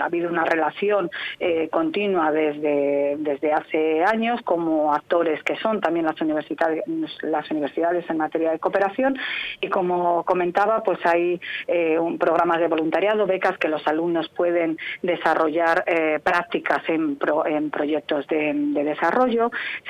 [0.00, 6.06] ha habido una relación eh, continua desde, desde hace años como actores que son también
[6.06, 6.84] las universidades,
[7.22, 9.18] las universidades en materia de cooperación
[9.60, 14.78] y como comentaba, pues hay eh, un programas de voluntariado, becas que los alumnos pueden
[15.02, 15.84] desarrollar
[16.22, 19.09] prácticas en, pro, en proyectos de, de, desarrollo,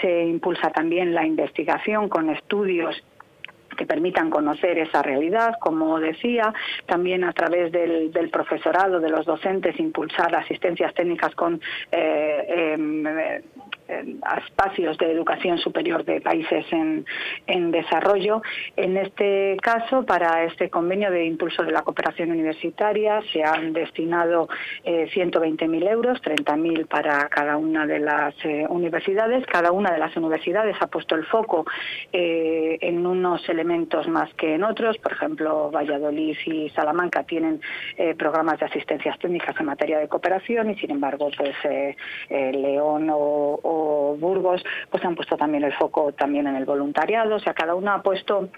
[0.00, 3.02] se impulsa también la investigación con estudios
[3.76, 6.52] que permitan conocer esa realidad, como decía,
[6.86, 13.42] también a través del, del profesorado, de los docentes, impulsar asistencias técnicas con eh, eh,
[14.36, 17.04] espacios de educación superior de países en,
[17.70, 18.42] desarrollo.
[18.76, 24.48] En este caso, para este convenio de impulso de la cooperación universitaria, se han destinado
[24.84, 28.34] 120.000 euros, 30.000 para cada una de las
[28.68, 29.46] universidades.
[29.46, 31.64] Cada una de las universidades ha puesto el foco
[32.12, 34.98] en unos elementos más que en otros.
[34.98, 37.60] Por ejemplo, Valladolid y Salamanca tienen
[38.16, 41.54] programas de asistencias técnicas en materia de cooperación y, sin embargo, pues
[42.28, 43.79] León o,
[44.18, 47.36] Burgos pues han puesto también el foco también en el voluntariado.
[47.36, 48.48] O sea, cada uno ha puesto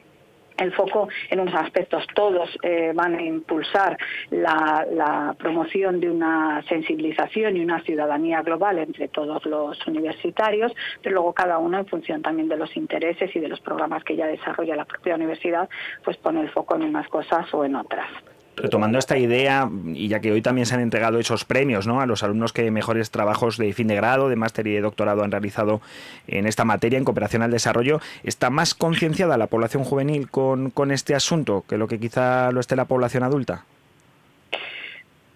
[0.58, 2.04] el foco en unos aspectos.
[2.14, 3.96] Todos eh, van a impulsar
[4.30, 11.32] la, promoción de una sensibilización y una ciudadanía global entre todos los universitarios, pero luego
[11.32, 14.76] cada uno, en función también de los intereses y de los programas que ya desarrolla
[14.76, 15.68] la propia universidad,
[16.04, 18.08] pues pone el foco en unas cosas o en otras
[18.56, 22.00] retomando esta idea, y ya que hoy también se han entregado esos premios ¿no?
[22.00, 25.22] a los alumnos que mejores trabajos de fin de grado, de máster y de doctorado
[25.22, 25.80] han realizado
[26.26, 30.90] en esta materia, en cooperación al desarrollo, ¿está más concienciada la población juvenil con, con
[30.90, 33.64] este asunto que lo que quizá lo esté la población adulta?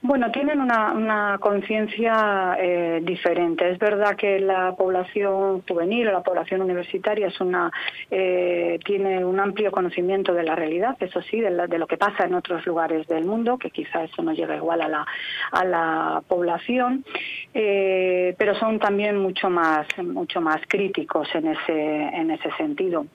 [0.03, 3.69] Bueno, tienen una, conciencia eh, diferente.
[3.71, 7.73] Es verdad que la población juvenil o la población universitaria es una
[8.11, 12.35] eh, tiene un amplio conocimiento de la realidad, eso sí, de, lo que pasa en
[12.35, 15.07] otros lugares del mundo, que quizá eso no llega igual a la,
[15.51, 17.05] a la población,
[17.55, 23.07] eh, pero son también mucho más mucho más críticos en ese sentido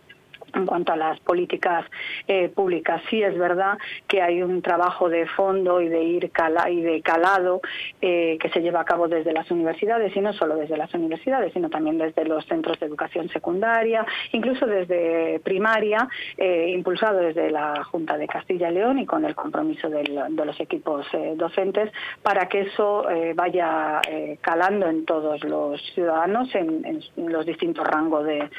[0.54, 1.86] en cuanto a las políticas
[2.28, 3.02] eh, públicas.
[3.10, 7.02] Sí es verdad que hay un trabajo de fondo y de ir cala y de
[7.02, 7.62] calado
[8.02, 11.54] eh, que se lleva a cabo desde las universidades y no solo desde las universidades,
[11.54, 17.84] sino también desde los centros de educación secundaria, incluso desde primaria, eh, impulsado desde la
[17.84, 20.04] Junta de Castilla y León y con el compromiso de
[20.46, 24.02] los equipos docentes para que eso vaya
[24.42, 28.50] calando en todos los ciudadanos en, los distintos rangos de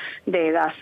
[0.48, 0.72] edad.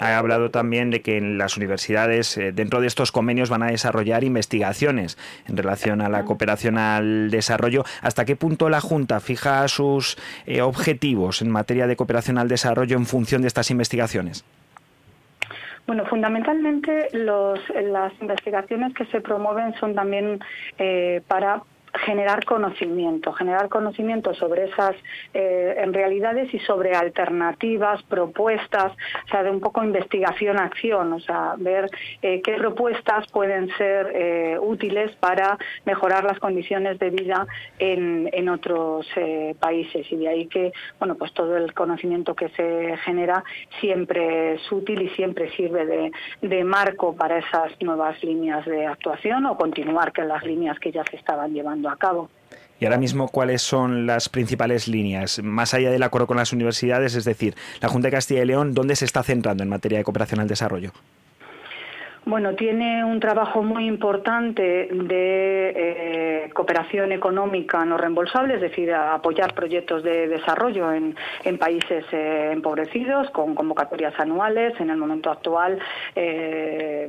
[0.00, 3.66] Ha hablado también de que en las universidades, eh, dentro de estos convenios, van a
[3.66, 7.84] desarrollar investigaciones en relación a la cooperación al desarrollo.
[8.02, 12.96] ¿Hasta qué punto la Junta fija sus eh, objetivos en materia de cooperación al desarrollo
[12.96, 14.44] en función de estas investigaciones?
[15.86, 20.40] Bueno, fundamentalmente las investigaciones que se promueven son también
[20.78, 21.62] eh, para
[22.00, 24.96] generar conocimiento, generar conocimiento sobre esas
[25.32, 31.88] eh, realidades y sobre alternativas, propuestas, o sea, de un poco investigación-acción, o sea, ver
[32.22, 37.46] eh, qué propuestas pueden ser eh, útiles para mejorar las condiciones de vida
[37.78, 39.06] en, en otros
[39.60, 40.10] países.
[40.10, 43.44] Y de ahí que, bueno, pues todo el conocimiento que se genera
[43.80, 49.46] siempre es útil y siempre sirve de, de marco para esas nuevas líneas de actuación
[49.46, 52.28] o continuar con las líneas que ya se estaban llevando a cabo.
[52.80, 55.40] Y ahora mismo, ¿cuáles son las principales líneas?
[55.42, 58.74] Más allá del acuerdo con las universidades, es decir, la Junta de Castilla y León,
[58.74, 60.92] ¿dónde se está centrando en materia de cooperación al desarrollo?
[62.26, 69.52] Bueno, tiene un trabajo muy importante de eh, cooperación económica no reembolsable, es decir, apoyar
[69.52, 71.14] proyectos de desarrollo en,
[71.58, 74.72] países eh, empobrecidos con convocatorias anuales.
[74.80, 75.78] En el momento actual
[76.16, 77.08] eh,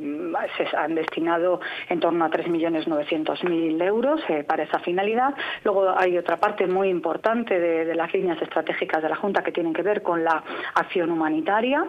[0.57, 5.33] se han destinado en torno a 3.900.000 euros para esa finalidad.
[5.63, 9.73] Luego hay otra parte muy importante de, las líneas estratégicas de la Junta que tienen
[9.73, 11.85] que ver con la acción humanitaria,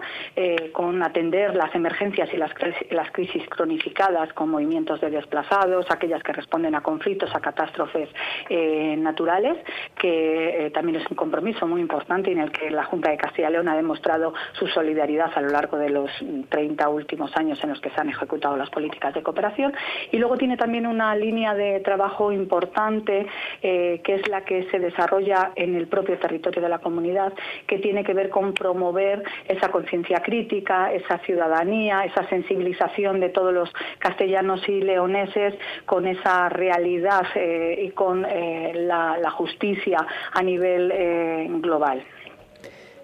[0.72, 2.52] con atender las emergencias y las,
[2.90, 8.10] las crisis cronificadas con movimientos de desplazados, aquellas que responden a conflictos, a catástrofes
[8.50, 9.56] eh, naturales,
[9.98, 13.48] que eh, también es un compromiso muy importante en el que la Junta de Castilla
[13.48, 16.10] y León ha demostrado su solidaridad a lo largo de los
[16.50, 19.72] 30 últimos años en los que se han ejecutado las políticas de cooperación.
[20.12, 23.26] Y luego tiene también una línea de trabajo importante
[23.62, 27.32] eh, que es la que se desarrolla en el propio territorio de la comunidad,
[27.66, 33.54] que tiene que ver con promover esa conciencia crítica, esa ciudadanía, esa sensibilización de todos
[33.54, 39.98] los castellanos y leoneses con esa realidad eh, y con eh, la, justicia
[40.32, 42.02] a nivel eh, global.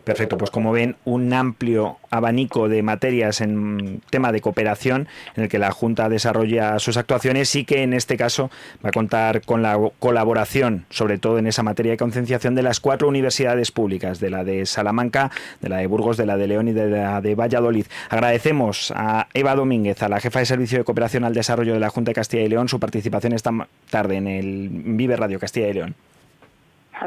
[0.04, 5.48] Perfecto, pues como ven, un amplio abanico de materias en tema de cooperación en el
[5.48, 8.50] que la Junta desarrolla sus actuaciones y que en este caso
[8.84, 12.80] va a contar con la colaboración, sobre todo en esa materia de concienciación, de las
[12.80, 16.66] cuatro universidades públicas, de la de Salamanca, de la de Burgos, de la de León
[16.66, 17.86] y de la de Valladolid.
[18.10, 21.90] Agradecemos a Eva Domínguez, a la jefa de Servicio de Cooperación al Desarrollo de la
[21.90, 23.52] Junta de Castilla y León, su participación esta
[23.88, 25.94] tarde en el Vive Radio Castilla y León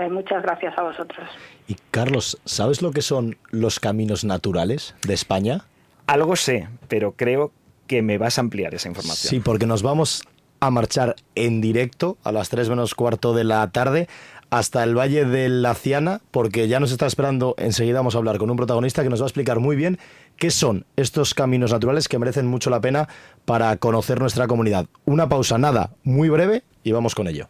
[0.10, 1.28] muchas gracias a vosotros.
[1.68, 5.66] Y Carlos, ¿sabes lo que son los caminos naturales de España?
[6.08, 7.52] Algo sé, pero creo
[7.88, 9.30] que me vas a ampliar esa información.
[9.30, 10.24] Sí, porque nos vamos
[10.60, 14.08] a marchar en directo a las 3 menos cuarto de la tarde
[14.50, 18.38] hasta el Valle de la Ciana, porque ya nos está esperando, enseguida vamos a hablar
[18.38, 19.98] con un protagonista que nos va a explicar muy bien
[20.38, 23.10] qué son estos caminos naturales que merecen mucho la pena
[23.46, 24.86] para conocer nuestra comunidad.
[25.06, 27.50] Una pausa, nada, muy breve y vamos con ello.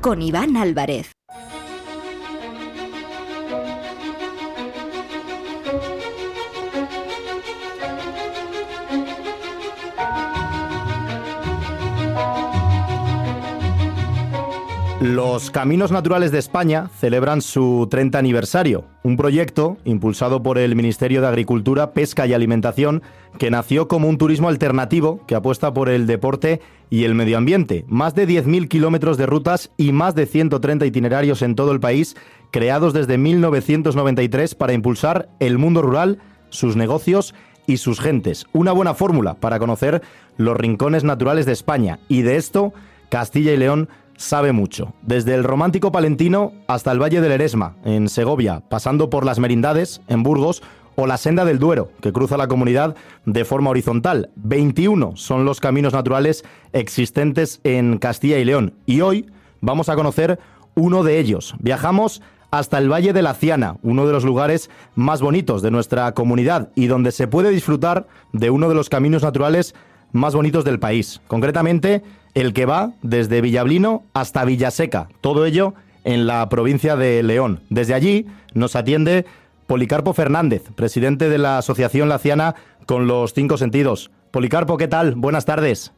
[0.00, 1.17] Con Iván Álvarez.
[15.00, 21.20] Los Caminos Naturales de España celebran su 30 aniversario, un proyecto impulsado por el Ministerio
[21.20, 23.02] de Agricultura, Pesca y Alimentación
[23.38, 27.84] que nació como un turismo alternativo que apuesta por el deporte y el medio ambiente.
[27.86, 32.16] Más de 10.000 kilómetros de rutas y más de 130 itinerarios en todo el país,
[32.50, 37.36] creados desde 1993 para impulsar el mundo rural, sus negocios
[37.68, 38.46] y sus gentes.
[38.52, 40.02] Una buena fórmula para conocer
[40.38, 42.72] los rincones naturales de España y de esto
[43.10, 44.92] Castilla y León sabe mucho.
[45.00, 50.02] Desde el romántico palentino hasta el Valle del Eresma, en Segovia, pasando por las Merindades,
[50.08, 50.62] en Burgos,
[50.96, 54.30] o la Senda del Duero, que cruza la comunidad de forma horizontal.
[54.34, 58.74] 21 son los caminos naturales existentes en Castilla y León.
[58.84, 60.40] Y hoy vamos a conocer
[60.74, 61.54] uno de ellos.
[61.60, 66.12] Viajamos hasta el Valle de la Ciana, uno de los lugares más bonitos de nuestra
[66.14, 69.76] comunidad y donde se puede disfrutar de uno de los caminos naturales
[70.10, 71.20] más bonitos del país.
[71.28, 72.02] Concretamente,
[72.34, 77.60] el que va desde Villablino hasta Villaseca, todo ello en la provincia de León.
[77.70, 79.26] Desde allí nos atiende
[79.66, 82.54] Policarpo Fernández, presidente de la Asociación Laciana
[82.86, 84.10] con los Cinco Sentidos.
[84.30, 85.14] Policarpo, ¿qué tal?
[85.14, 85.92] Buenas tardes.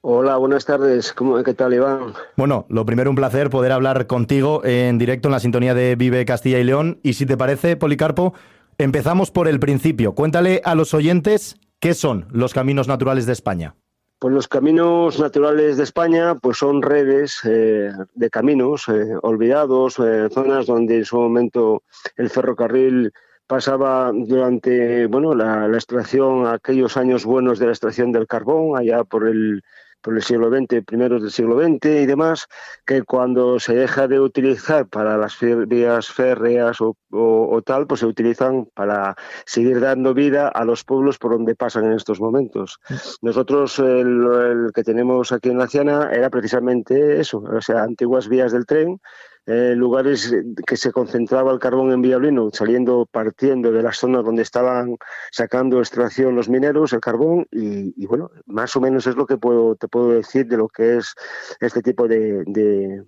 [0.00, 1.12] Hola, buenas tardes.
[1.12, 2.14] ¿Cómo, ¿Qué tal, Iván?
[2.36, 6.24] Bueno, lo primero, un placer poder hablar contigo en directo en la sintonía de Vive
[6.24, 7.00] Castilla y León.
[7.02, 8.34] Y si te parece, Policarpo,
[8.78, 10.14] empezamos por el principio.
[10.14, 13.74] Cuéntale a los oyentes qué son los caminos naturales de España.
[14.18, 20.28] Pues los caminos naturales de España pues son redes eh, de caminos eh, olvidados, eh,
[20.32, 21.82] zonas donde en su momento
[22.16, 23.12] el ferrocarril
[23.46, 29.04] pasaba durante bueno la, la, extracción, aquellos años buenos de la extracción del carbón, allá
[29.04, 29.62] por el
[30.06, 32.46] por el siglo XX, primeros del siglo XX y demás,
[32.86, 38.68] que cuando se deja de utilizar para las vías férreas o, tal, pues se utilizan
[38.72, 39.16] para
[39.46, 42.78] seguir dando vida a los pueblos por donde pasan en estos momentos.
[43.20, 48.52] Nosotros el, que tenemos aquí en la Ciana era precisamente eso, o sea, antiguas vías
[48.52, 49.00] del tren
[49.46, 50.34] eh, lugares
[50.66, 54.96] que se concentraba el carbón en Villablino, saliendo, partiendo de las zonas donde estaban
[55.30, 59.76] sacando extracción los mineros, el carbón, y, bueno, más o menos es lo que puedo,
[59.76, 61.14] te puedo decir de lo que es
[61.60, 63.04] este tipo de, de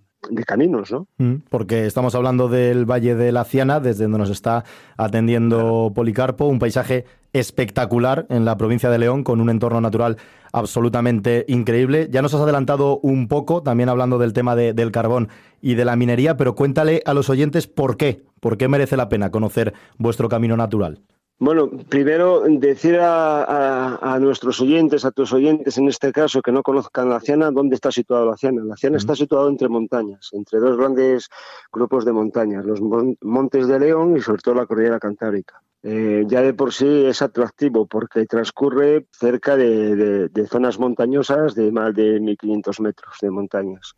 [0.47, 1.07] caminos, ¿no?
[1.19, 4.65] Mm, porque estamos hablando del Valle de la Ciana, desde donde nos está
[4.97, 10.17] atendiendo Policarpo, un paisaje espectacular en la provincia de León, con un entorno natural
[10.53, 12.09] absolutamente increíble.
[12.11, 15.29] Ya nos has adelantado un poco, también hablando del tema del carbón
[15.61, 19.09] y de la minería, pero cuéntale a los oyentes por qué, por qué merece la
[19.09, 21.01] pena conocer vuestro camino natural.
[21.41, 27.09] Bueno, primero decir a, nuestros oyentes, a tus oyentes en este caso, que no conozcan
[27.09, 28.65] la Ciana, dónde está situada la Ciana.
[28.65, 31.29] La Ciana está situada entre montañas, entre dos grandes
[31.73, 35.63] grupos de montañas, los Montes de León y sobre todo la Cordillera Cantábrica.
[35.85, 41.95] Eh, ya de por sí es atractivo porque transcurre cerca de, zonas montañosas de más
[41.95, 43.95] de 1.500 metros de montañas.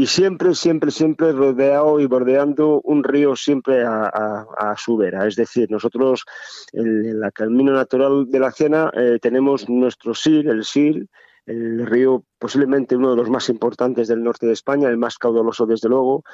[0.00, 5.26] Y siempre, siempre, siempre rodeado y bordeando un río siempre a, su vera.
[5.26, 6.24] Es decir, nosotros
[6.72, 11.06] en, la camino natural de la Ciena eh, tenemos nuestro SIL, el SIL,
[11.44, 15.66] el río posiblemente uno de los más importantes del norte de España, el más caudaloso
[15.66, 16.24] desde luego,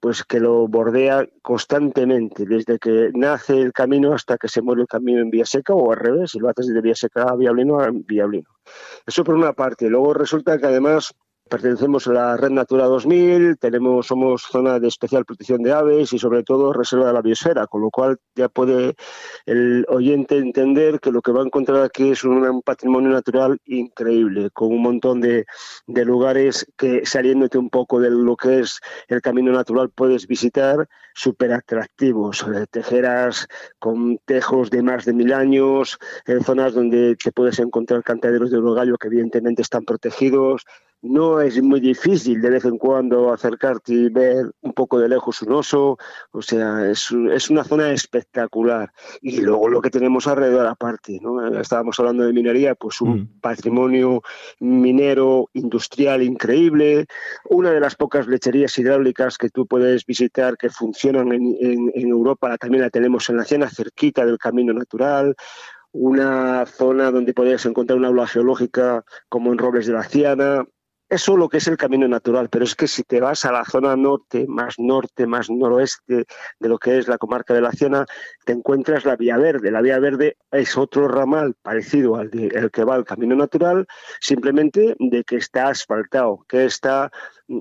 [0.00, 4.86] pues que lo bordea constantemente, desde que nace el camino hasta que se muere el
[4.86, 7.80] camino en Vía Seca o al revés, si lo haces de Vía Seca a Viablino
[7.80, 8.50] a Viablino.
[9.06, 9.88] Eso por una parte.
[9.88, 11.14] Luego resulta que además
[11.54, 16.18] Pertenecemos a la Red Natura 2000, tenemos, somos zona de especial protección de aves y
[16.18, 18.96] sobre todo reserva de la biosfera, con lo cual ya puede
[19.46, 24.50] el oyente entender que lo que va a encontrar aquí es un, patrimonio natural increíble,
[24.50, 25.44] con un montón de,
[25.86, 30.88] de lugares que saliéndote un poco de lo que es el camino natural puedes visitar,
[31.14, 33.46] súper atractivos, eh, tejeras
[33.78, 38.60] con tejos de más de mil años, en zonas donde te puedes encontrar cantaderos de
[38.60, 40.64] gallo que evidentemente están protegidos,
[41.04, 45.42] no es muy difícil de vez en cuando acercarte y ver un poco de lejos
[45.42, 45.98] un oso,
[46.32, 48.90] o sea, es, es una zona espectacular.
[49.20, 51.46] Y luego lo que tenemos alrededor aparte, ¿no?
[51.60, 53.40] Estábamos hablando de minería, pues un mm.
[53.40, 54.22] patrimonio
[54.60, 57.06] minero industrial increíble,
[57.50, 62.08] una de las pocas lecherías hidráulicas que tú puedes visitar que funcionan en, en, en
[62.08, 65.36] Europa, también la tenemos en la zona cerquita del camino natural,
[65.92, 70.64] una zona donde podrías encontrar una aula geológica como en Robles de la Ciana,
[71.08, 73.64] eso lo que es el camino natural, pero es que si te vas a la
[73.64, 76.24] zona norte, más norte, más noroeste
[76.58, 78.06] de lo que es la comarca de la Ciana,
[78.44, 79.70] te encuentras la Vía Verde.
[79.70, 83.86] La Vía Verde es otro ramal parecido al que va al camino natural,
[84.20, 87.10] simplemente de que está asfaltado, que está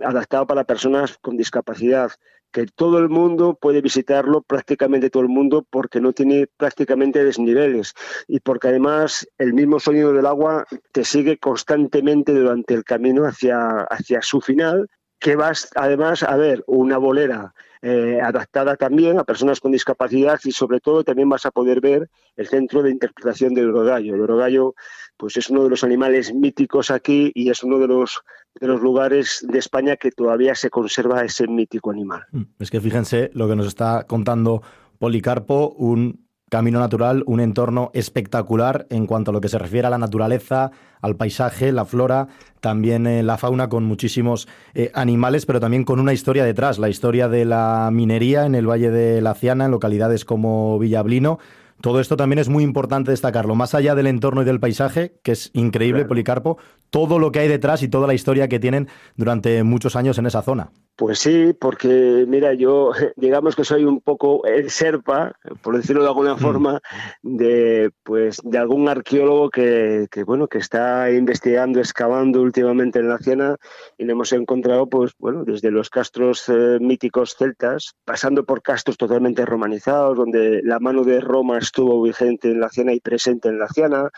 [0.02, 2.12] adaptado para personas con discapacidad,
[2.54, 7.94] que todo el mundo puede visitarlo, prácticamente todo el mundo, porque no tiene prácticamente desniveles.
[8.28, 13.82] Y porque además el mismo sonido del agua te sigue constantemente durante el camino hacia,
[13.90, 14.88] hacia su final,
[15.20, 17.54] que vas además a ver una bolera
[17.86, 22.10] eh, adaptada también a personas con discapacidad y sobre todo también vas a poder ver
[22.38, 24.16] el centro de interpretación del orogallo.
[24.16, 24.74] El orogallo
[25.18, 28.22] pues es uno de los animales míticos aquí y es uno de los
[28.56, 32.24] de los lugares de España que todavía se conserva ese mítico animal.
[32.32, 34.62] Mm, es que fíjense lo que nos está contando
[34.98, 39.90] Policarpo, un camino natural, un entorno espectacular en cuanto a lo que se refiere a
[39.90, 40.70] la naturaleza,
[41.02, 42.28] al paisaje, la flora,
[42.62, 46.90] también eh, la fauna con muchísimos eh, animales, pero también con una historia detrás, la
[46.90, 51.40] historia de la minería en el Valle de la Ciana, en localidades como Villablino,
[51.82, 53.56] todo esto también es muy importante destacarlo.
[53.56, 56.60] Más allá del entorno y del paisaje, que es increíble, Policarpo,
[56.92, 60.28] todo lo que hay detrás y toda la historia que tienen durante muchos años en
[60.28, 60.70] esa zona.
[60.96, 66.10] Pues sí, porque mira, yo digamos que soy un poco el serpa, por decirlo de
[66.10, 66.40] alguna mm.
[66.40, 66.82] forma,
[67.24, 73.58] de pues de algún arqueólogo que, bueno que está investigando, excavando últimamente en la Ciena
[73.98, 79.46] y hemos encontrado pues bueno desde los castros eh, míticos celtas, pasando por castros totalmente
[79.48, 83.68] romanizados, donde la mano de Roma estuvo vigente en la Ciena y presente en la
[83.68, 84.12] Ciana.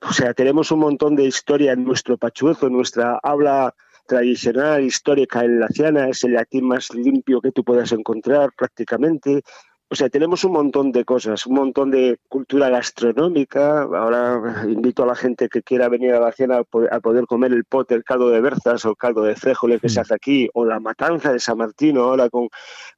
[0.00, 3.74] O sea, tenemos un montón de historia en nuestro pachuezo, en nuestra habla
[4.12, 9.42] tradicional, histórica en la Ciana, es el latín más limpio que tú puedas encontrar prácticamente.
[9.92, 13.82] O sea, tenemos un montón de cosas, un montón de cultura gastronómica.
[13.82, 17.64] Ahora invito a la gente que quiera venir a la cena a poder comer el
[17.64, 20.64] pote, el caldo de berzas o el caldo de fréjole que se hace aquí, o
[20.64, 22.48] la matanza de San Martino, ahora con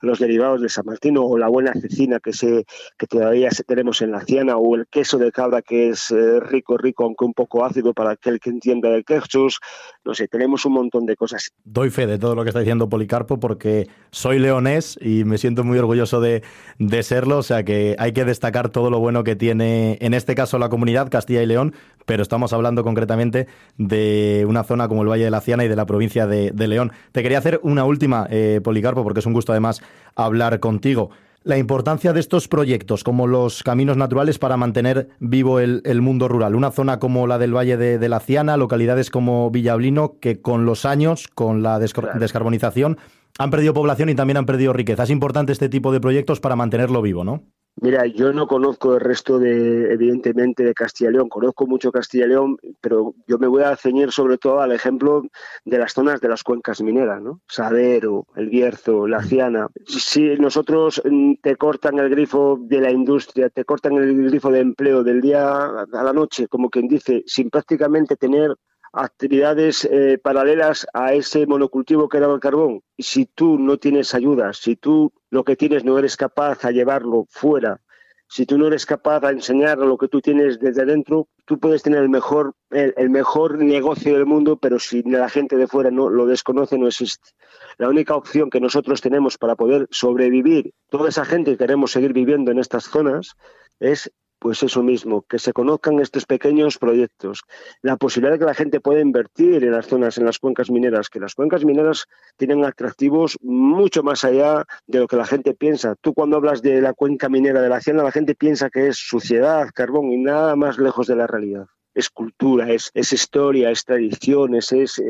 [0.03, 2.65] los derivados de San Martino, o la buena cecina que, se,
[2.97, 6.79] que todavía tenemos en la ciana, o el queso de cabra que es eh, rico,
[6.79, 9.59] rico, aunque un poco ácido para aquel que entienda de quesos.
[10.05, 11.51] No sé, tenemos un montón de cosas.
[11.65, 15.65] Doy fe de todo lo que está diciendo Policarpo porque soy leonés y me siento
[15.65, 16.45] muy orgulloso de
[16.89, 20.35] de serlo, o sea que hay que destacar todo lo bueno que tiene, en este
[20.35, 21.75] caso, la comunidad Castilla y León,
[22.07, 23.47] pero estamos hablando concretamente
[23.79, 26.93] de una zona como el Valle de la Ciana y de la provincia de, León.
[27.13, 29.83] Te quería hacer una última, eh, Policarpo, porque es un gusto además
[30.15, 31.11] hablar contigo.
[31.43, 36.55] La importancia de estos proyectos, como los caminos naturales para mantener vivo el, mundo rural.
[36.55, 40.87] Una zona como la del Valle de, la Ciana, localidades como Villablino, que con los
[40.87, 42.97] años, con la descarbonización,
[43.39, 45.05] han perdido población y también han perdido riqueza.
[45.05, 47.43] Es importante este tipo de proyectos para mantenerlo vivo, ¿no?
[47.81, 51.29] Mira, yo no conozco el resto de, evidentemente, de Castilla y León.
[51.29, 55.23] Conozco mucho Castilla y León, pero yo me voy a ceñir sobre todo al ejemplo
[55.65, 57.41] de las zonas de las cuencas mineras, ¿no?
[57.49, 59.69] Sadero, El Bierzo, La Ciana.
[59.87, 64.61] Si nosotros mm, te cortan el grifo de la industria, te cortan el grifo de
[64.61, 68.55] empleo del día a la noche, como quien dice, sin prácticamente tener
[68.95, 72.83] actividades eh, paralelas a ese monocultivo que era el carbón.
[72.99, 77.27] Si tú no tienes ayuda, si tú lo que tienes no eres capaz a llevarlo
[77.29, 77.81] fuera,
[78.29, 81.83] si tú no eres capaz de enseñar lo que tú tienes desde dentro, tú puedes
[81.83, 86.09] tener el mejor, el, mejor negocio del mundo, pero si la gente de fuera no
[86.09, 87.31] lo desconoce, no existe.
[87.79, 92.13] La única opción que nosotros tenemos para poder sobrevivir, toda esa gente que queremos seguir
[92.13, 93.35] viviendo en estas zonas,
[93.79, 94.11] es
[94.45, 97.45] pues eso mismo, que se conozcan estos pequeños proyectos,
[97.81, 101.09] la posibilidad de que la gente pueda invertir en las zonas, en las cuencas mineras,
[101.09, 102.05] que las cuencas mineras
[102.37, 105.95] tienen atractivos mucho más allá de lo que la gente piensa.
[105.99, 108.99] Tú cuando hablas de la cuenca minera de la Hacienda, la gente piensa que es
[108.99, 111.65] suciedad, carbón y nada más lejos de la realidad
[111.95, 115.01] es cultura, es, historia, es tradición, es, es,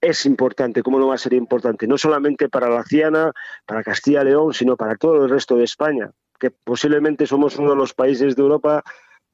[0.00, 1.86] es, importante, ¿cómo no va a ser importante?
[1.86, 3.32] No solamente para la Ciana,
[3.64, 6.10] para Castilla y León, sino para todo el resto de España
[6.44, 8.84] que posiblemente somos uno de los países de Europa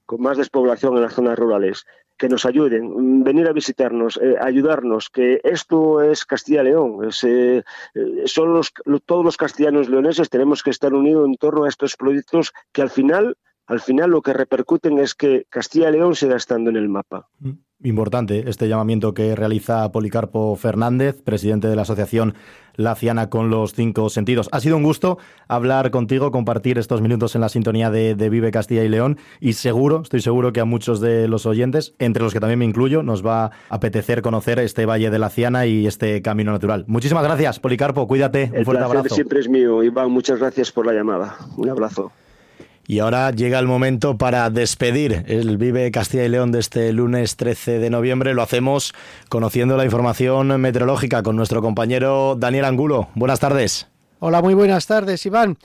[0.07, 1.85] con más despoblación en las zonas rurales,
[2.17, 7.63] que nos ayuden, venir a visitarnos, eh, ayudarnos, que esto es Castilla-León, eh,
[7.97, 8.63] eh, son
[9.05, 12.91] todos los castellanos leoneses tenemos que estar unidos en torno a estos proyectos que al
[12.91, 13.37] final,
[13.67, 17.29] al final lo que repercuten es que Castilla-León siga estando en el mapa.
[17.41, 17.51] Mm.
[17.83, 22.35] Importante este llamamiento que realiza Policarpo Fernández, presidente de la Asociación
[22.77, 24.49] Laciana con los cinco sentidos.
[24.53, 25.19] Ha sido un gusto
[25.49, 30.03] hablar contigo, compartir estos minutos en la sintonía de, Vive Castilla y León y seguro,
[30.03, 33.25] estoy seguro que a muchos de los oyentes, entre los que también me incluyo, nos
[33.25, 36.85] va a apetecer conocer este Valle de Laciana y este camino natural.
[36.87, 39.15] Muchísimas gracias, Policarpo, cuídate, un fuerte abrazo.
[39.15, 41.37] siempre es mío, Iván, muchas gracias por la llamada.
[41.57, 42.13] Un abrazo.
[42.91, 47.37] Y ahora llega el momento para despedir el Vive Castilla y León de este lunes
[47.37, 48.35] 13 de noviembre.
[48.35, 48.95] Lo hacemos
[49.29, 53.09] conociendo la información meteorológica con nuestro compañero Daniel Angulo.
[53.15, 53.87] Buenas tardes.
[54.19, 55.57] Hola, muy buenas tardes, Iván.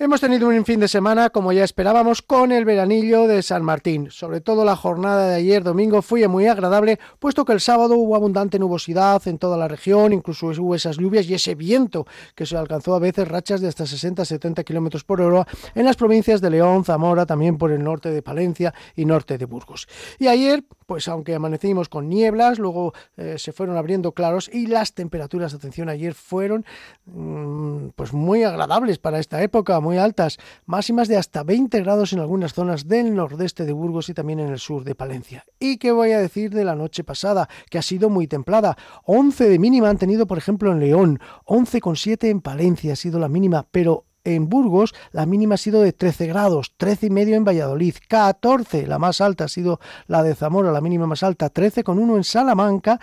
[0.00, 4.12] Hemos tenido un fin de semana, como ya esperábamos, con el veranillo de San Martín.
[4.12, 8.14] Sobre todo la jornada de ayer domingo fue muy agradable, puesto que el sábado hubo
[8.14, 12.56] abundante nubosidad en toda la región, incluso hubo esas lluvias y ese viento que se
[12.56, 15.44] alcanzó a veces rachas de hasta 60-70 kilómetros por hora
[15.74, 19.46] en las provincias de León, Zamora, también por el norte de Palencia y norte de
[19.46, 19.88] Burgos.
[20.20, 24.94] Y ayer, pues aunque amanecimos con nieblas, luego eh, se fueron abriendo claros y las
[24.94, 26.64] temperaturas, atención, ayer fueron
[27.04, 32.20] mm, pues muy agradables para esta época muy altas, máximas de hasta 20 grados en
[32.20, 35.44] algunas zonas del nordeste de Burgos y también en el sur de Palencia.
[35.60, 37.50] ¿Y qué voy a decir de la noche pasada?
[37.68, 38.78] Que ha sido muy templada.
[39.04, 43.28] 11 de mínima han tenido, por ejemplo, en León, 11,7 en Palencia ha sido la
[43.28, 47.44] mínima, pero en Burgos la mínima ha sido de 13 grados, 13 y medio en
[47.44, 52.16] Valladolid, 14, la más alta ha sido la de Zamora, la mínima más alta, 13,1
[52.16, 53.00] en Salamanca,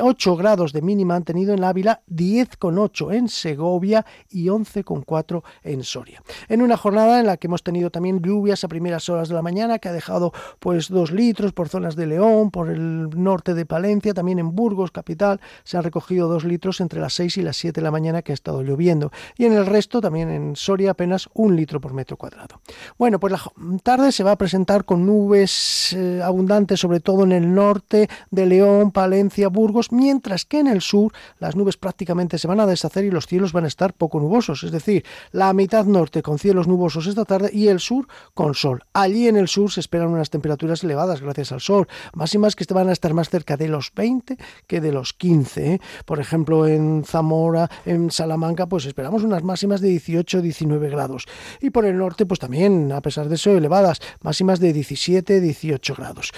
[0.00, 6.22] 8 grados de mínima han tenido en Ávila, 10,8 en Segovia y 11,4 en Soria.
[6.48, 9.42] En una jornada en la que hemos tenido también lluvias a primeras horas de la
[9.42, 13.66] mañana, que ha dejado pues 2 litros por zonas de León, por el norte de
[13.66, 17.56] Palencia, también en Burgos, capital, se han recogido 2 litros entre las 6 y las
[17.56, 19.10] 7 de la mañana que ha estado lloviendo.
[19.36, 22.60] Y en el resto, también en Soria apenas un litro por metro cuadrado.
[22.96, 23.42] Bueno, pues la
[23.82, 28.46] tarde se va a presentar con nubes eh, abundantes, sobre todo en el norte de
[28.46, 33.04] León, Palencia, Burgos, mientras que en el sur las nubes prácticamente se van a deshacer
[33.04, 36.68] y los cielos van a estar poco nubosos, es decir, la mitad norte con cielos
[36.68, 38.84] nubosos esta tarde y el sur con sol.
[38.92, 42.88] Allí en el sur se esperan unas temperaturas elevadas gracias al sol, máximas que van
[42.88, 44.36] a estar más cerca de los 20
[44.66, 45.74] que de los 15.
[45.74, 45.80] ¿eh?
[46.04, 51.26] Por ejemplo, en Zamora, en Salamanca, pues esperamos unas máximas de 18 19 grados.
[51.60, 55.94] Y por el norte, pues también, a pesar de eso, elevadas, máximas de 17, 18
[55.94, 56.32] grados.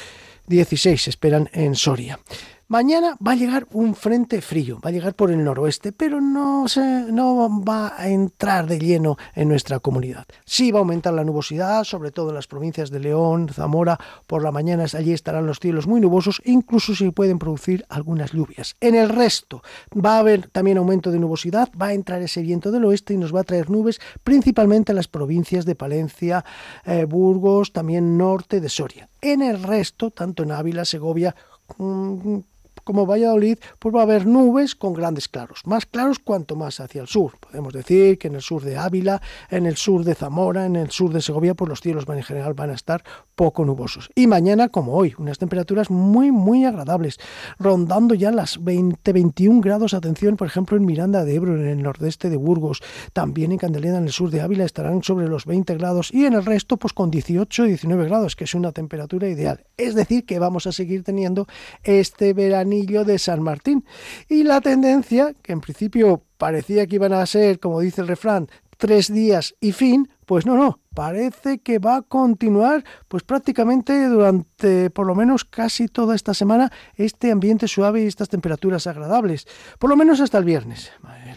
[0.47, 2.19] 16 se esperan en Soria.
[2.71, 6.67] Mañana va a llegar un frente frío, va a llegar por el noroeste, pero no,
[7.11, 10.25] no va a entrar de lleno en nuestra comunidad.
[10.45, 13.99] Sí va a aumentar la nubosidad, sobre todo en las provincias de León, Zamora,
[14.29, 18.77] por la mañana allí estarán los cielos muy nubosos, incluso se pueden producir algunas lluvias.
[18.81, 22.71] En el resto va a haber también aumento de nubosidad, va a entrar ese viento
[22.71, 26.45] del oeste y nos va a traer nubes principalmente en las provincias de Palencia,
[26.87, 29.09] eh, Burgos, también norte de Soria.
[29.21, 31.35] En el resto, tanto en Ávila, Segovia,
[31.77, 32.39] mm,
[32.85, 35.63] como Valladolid, pues va a haber nubes con grandes claros.
[35.65, 37.33] Más claros cuanto más hacia el sur.
[37.39, 39.21] Podemos decir que en el sur de Ávila,
[39.51, 42.55] en el sur de Zamora, en el sur de Segovia, pues los cielos en general
[42.55, 43.03] van a estar
[43.35, 44.11] poco nubosos.
[44.15, 47.19] Y mañana, como hoy, unas temperaturas muy, muy agradables,
[47.59, 49.95] rondando ya las 20-21 grados.
[49.95, 53.99] Atención, por ejemplo, en Miranda de Ebro, en el nordeste de Burgos, también en Candelena,
[53.99, 56.93] en el sur de Ávila, estarán sobre los 20 grados y en el resto, pues
[56.93, 59.65] con 18-19 grados, que es una temperatura ideal.
[59.77, 61.47] Es decir, que vamos a seguir teniendo
[61.83, 63.85] este verano de San Martín.
[64.29, 68.49] Y la tendencia, que en principio parecía que iban a ser, como dice el refrán,
[68.79, 74.89] tres días y fin, pues no, no, parece que va a continuar pues prácticamente durante
[74.89, 79.47] por lo menos casi toda esta semana este ambiente suave y estas temperaturas agradables,
[79.79, 80.91] por lo menos hasta el viernes.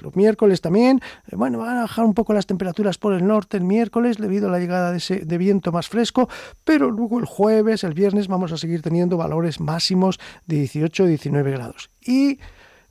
[0.03, 0.99] Los miércoles también,
[1.31, 4.49] eh, bueno, van a bajar un poco las temperaturas por el norte el miércoles debido
[4.49, 6.29] a la llegada de, ese, de viento más fresco,
[6.63, 11.89] pero luego el jueves, el viernes vamos a seguir teniendo valores máximos de 18-19 grados.
[12.05, 12.39] Y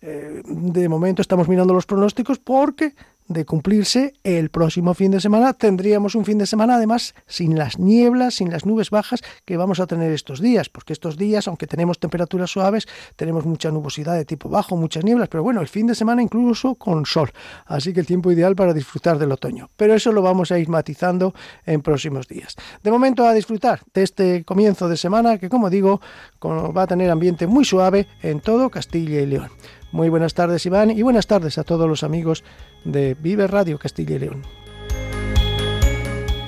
[0.01, 2.95] eh, de momento estamos mirando los pronósticos porque
[3.33, 7.79] de cumplirse el próximo fin de semana tendríamos un fin de semana además sin las
[7.79, 11.67] nieblas, sin las nubes bajas que vamos a tener estos días, porque estos días, aunque
[11.67, 15.87] tenemos temperaturas suaves, tenemos mucha nubosidad de tipo bajo, muchas nieblas, pero bueno, el fin
[15.87, 17.31] de semana incluso con sol,
[17.67, 19.69] así que el tiempo ideal para disfrutar del otoño.
[19.77, 21.35] Pero eso lo vamos a ir matizando
[21.67, 22.57] en próximos días.
[22.83, 26.01] De momento a disfrutar de este comienzo de semana que, como digo,
[26.43, 29.51] va a tener ambiente muy suave en todo Castilla y León.
[29.93, 32.45] Muy buenas tardes, Iván, y buenas tardes a todos los amigos
[32.85, 34.43] de Vive Radio Castilla y León.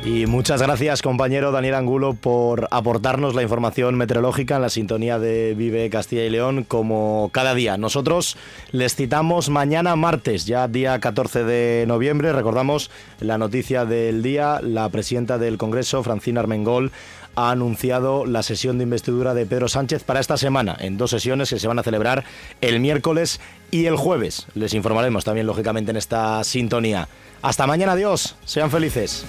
[0.03, 5.55] Y muchas gracias, compañero Daniel Angulo, por aportarnos la información meteorológica en la sintonía de
[5.55, 7.79] Vive Castilla y León, como cada día.
[7.79, 8.37] Nosotros
[8.71, 12.35] les citamos mañana martes, ya día 14 de noviembre.
[12.35, 12.91] Recordamos
[13.21, 16.93] la noticia del día, la presidenta del Congreso, Francina Armengol,
[17.37, 21.51] ha anunciado la sesión de investidura de Pedro Sánchez para esta semana, en dos sesiones
[21.51, 22.25] que se van a celebrar
[22.61, 24.47] el miércoles y el jueves.
[24.55, 27.09] Les informaremos también, lógicamente, en esta sintonía.
[27.43, 29.27] Hasta mañana, adiós, sean felices.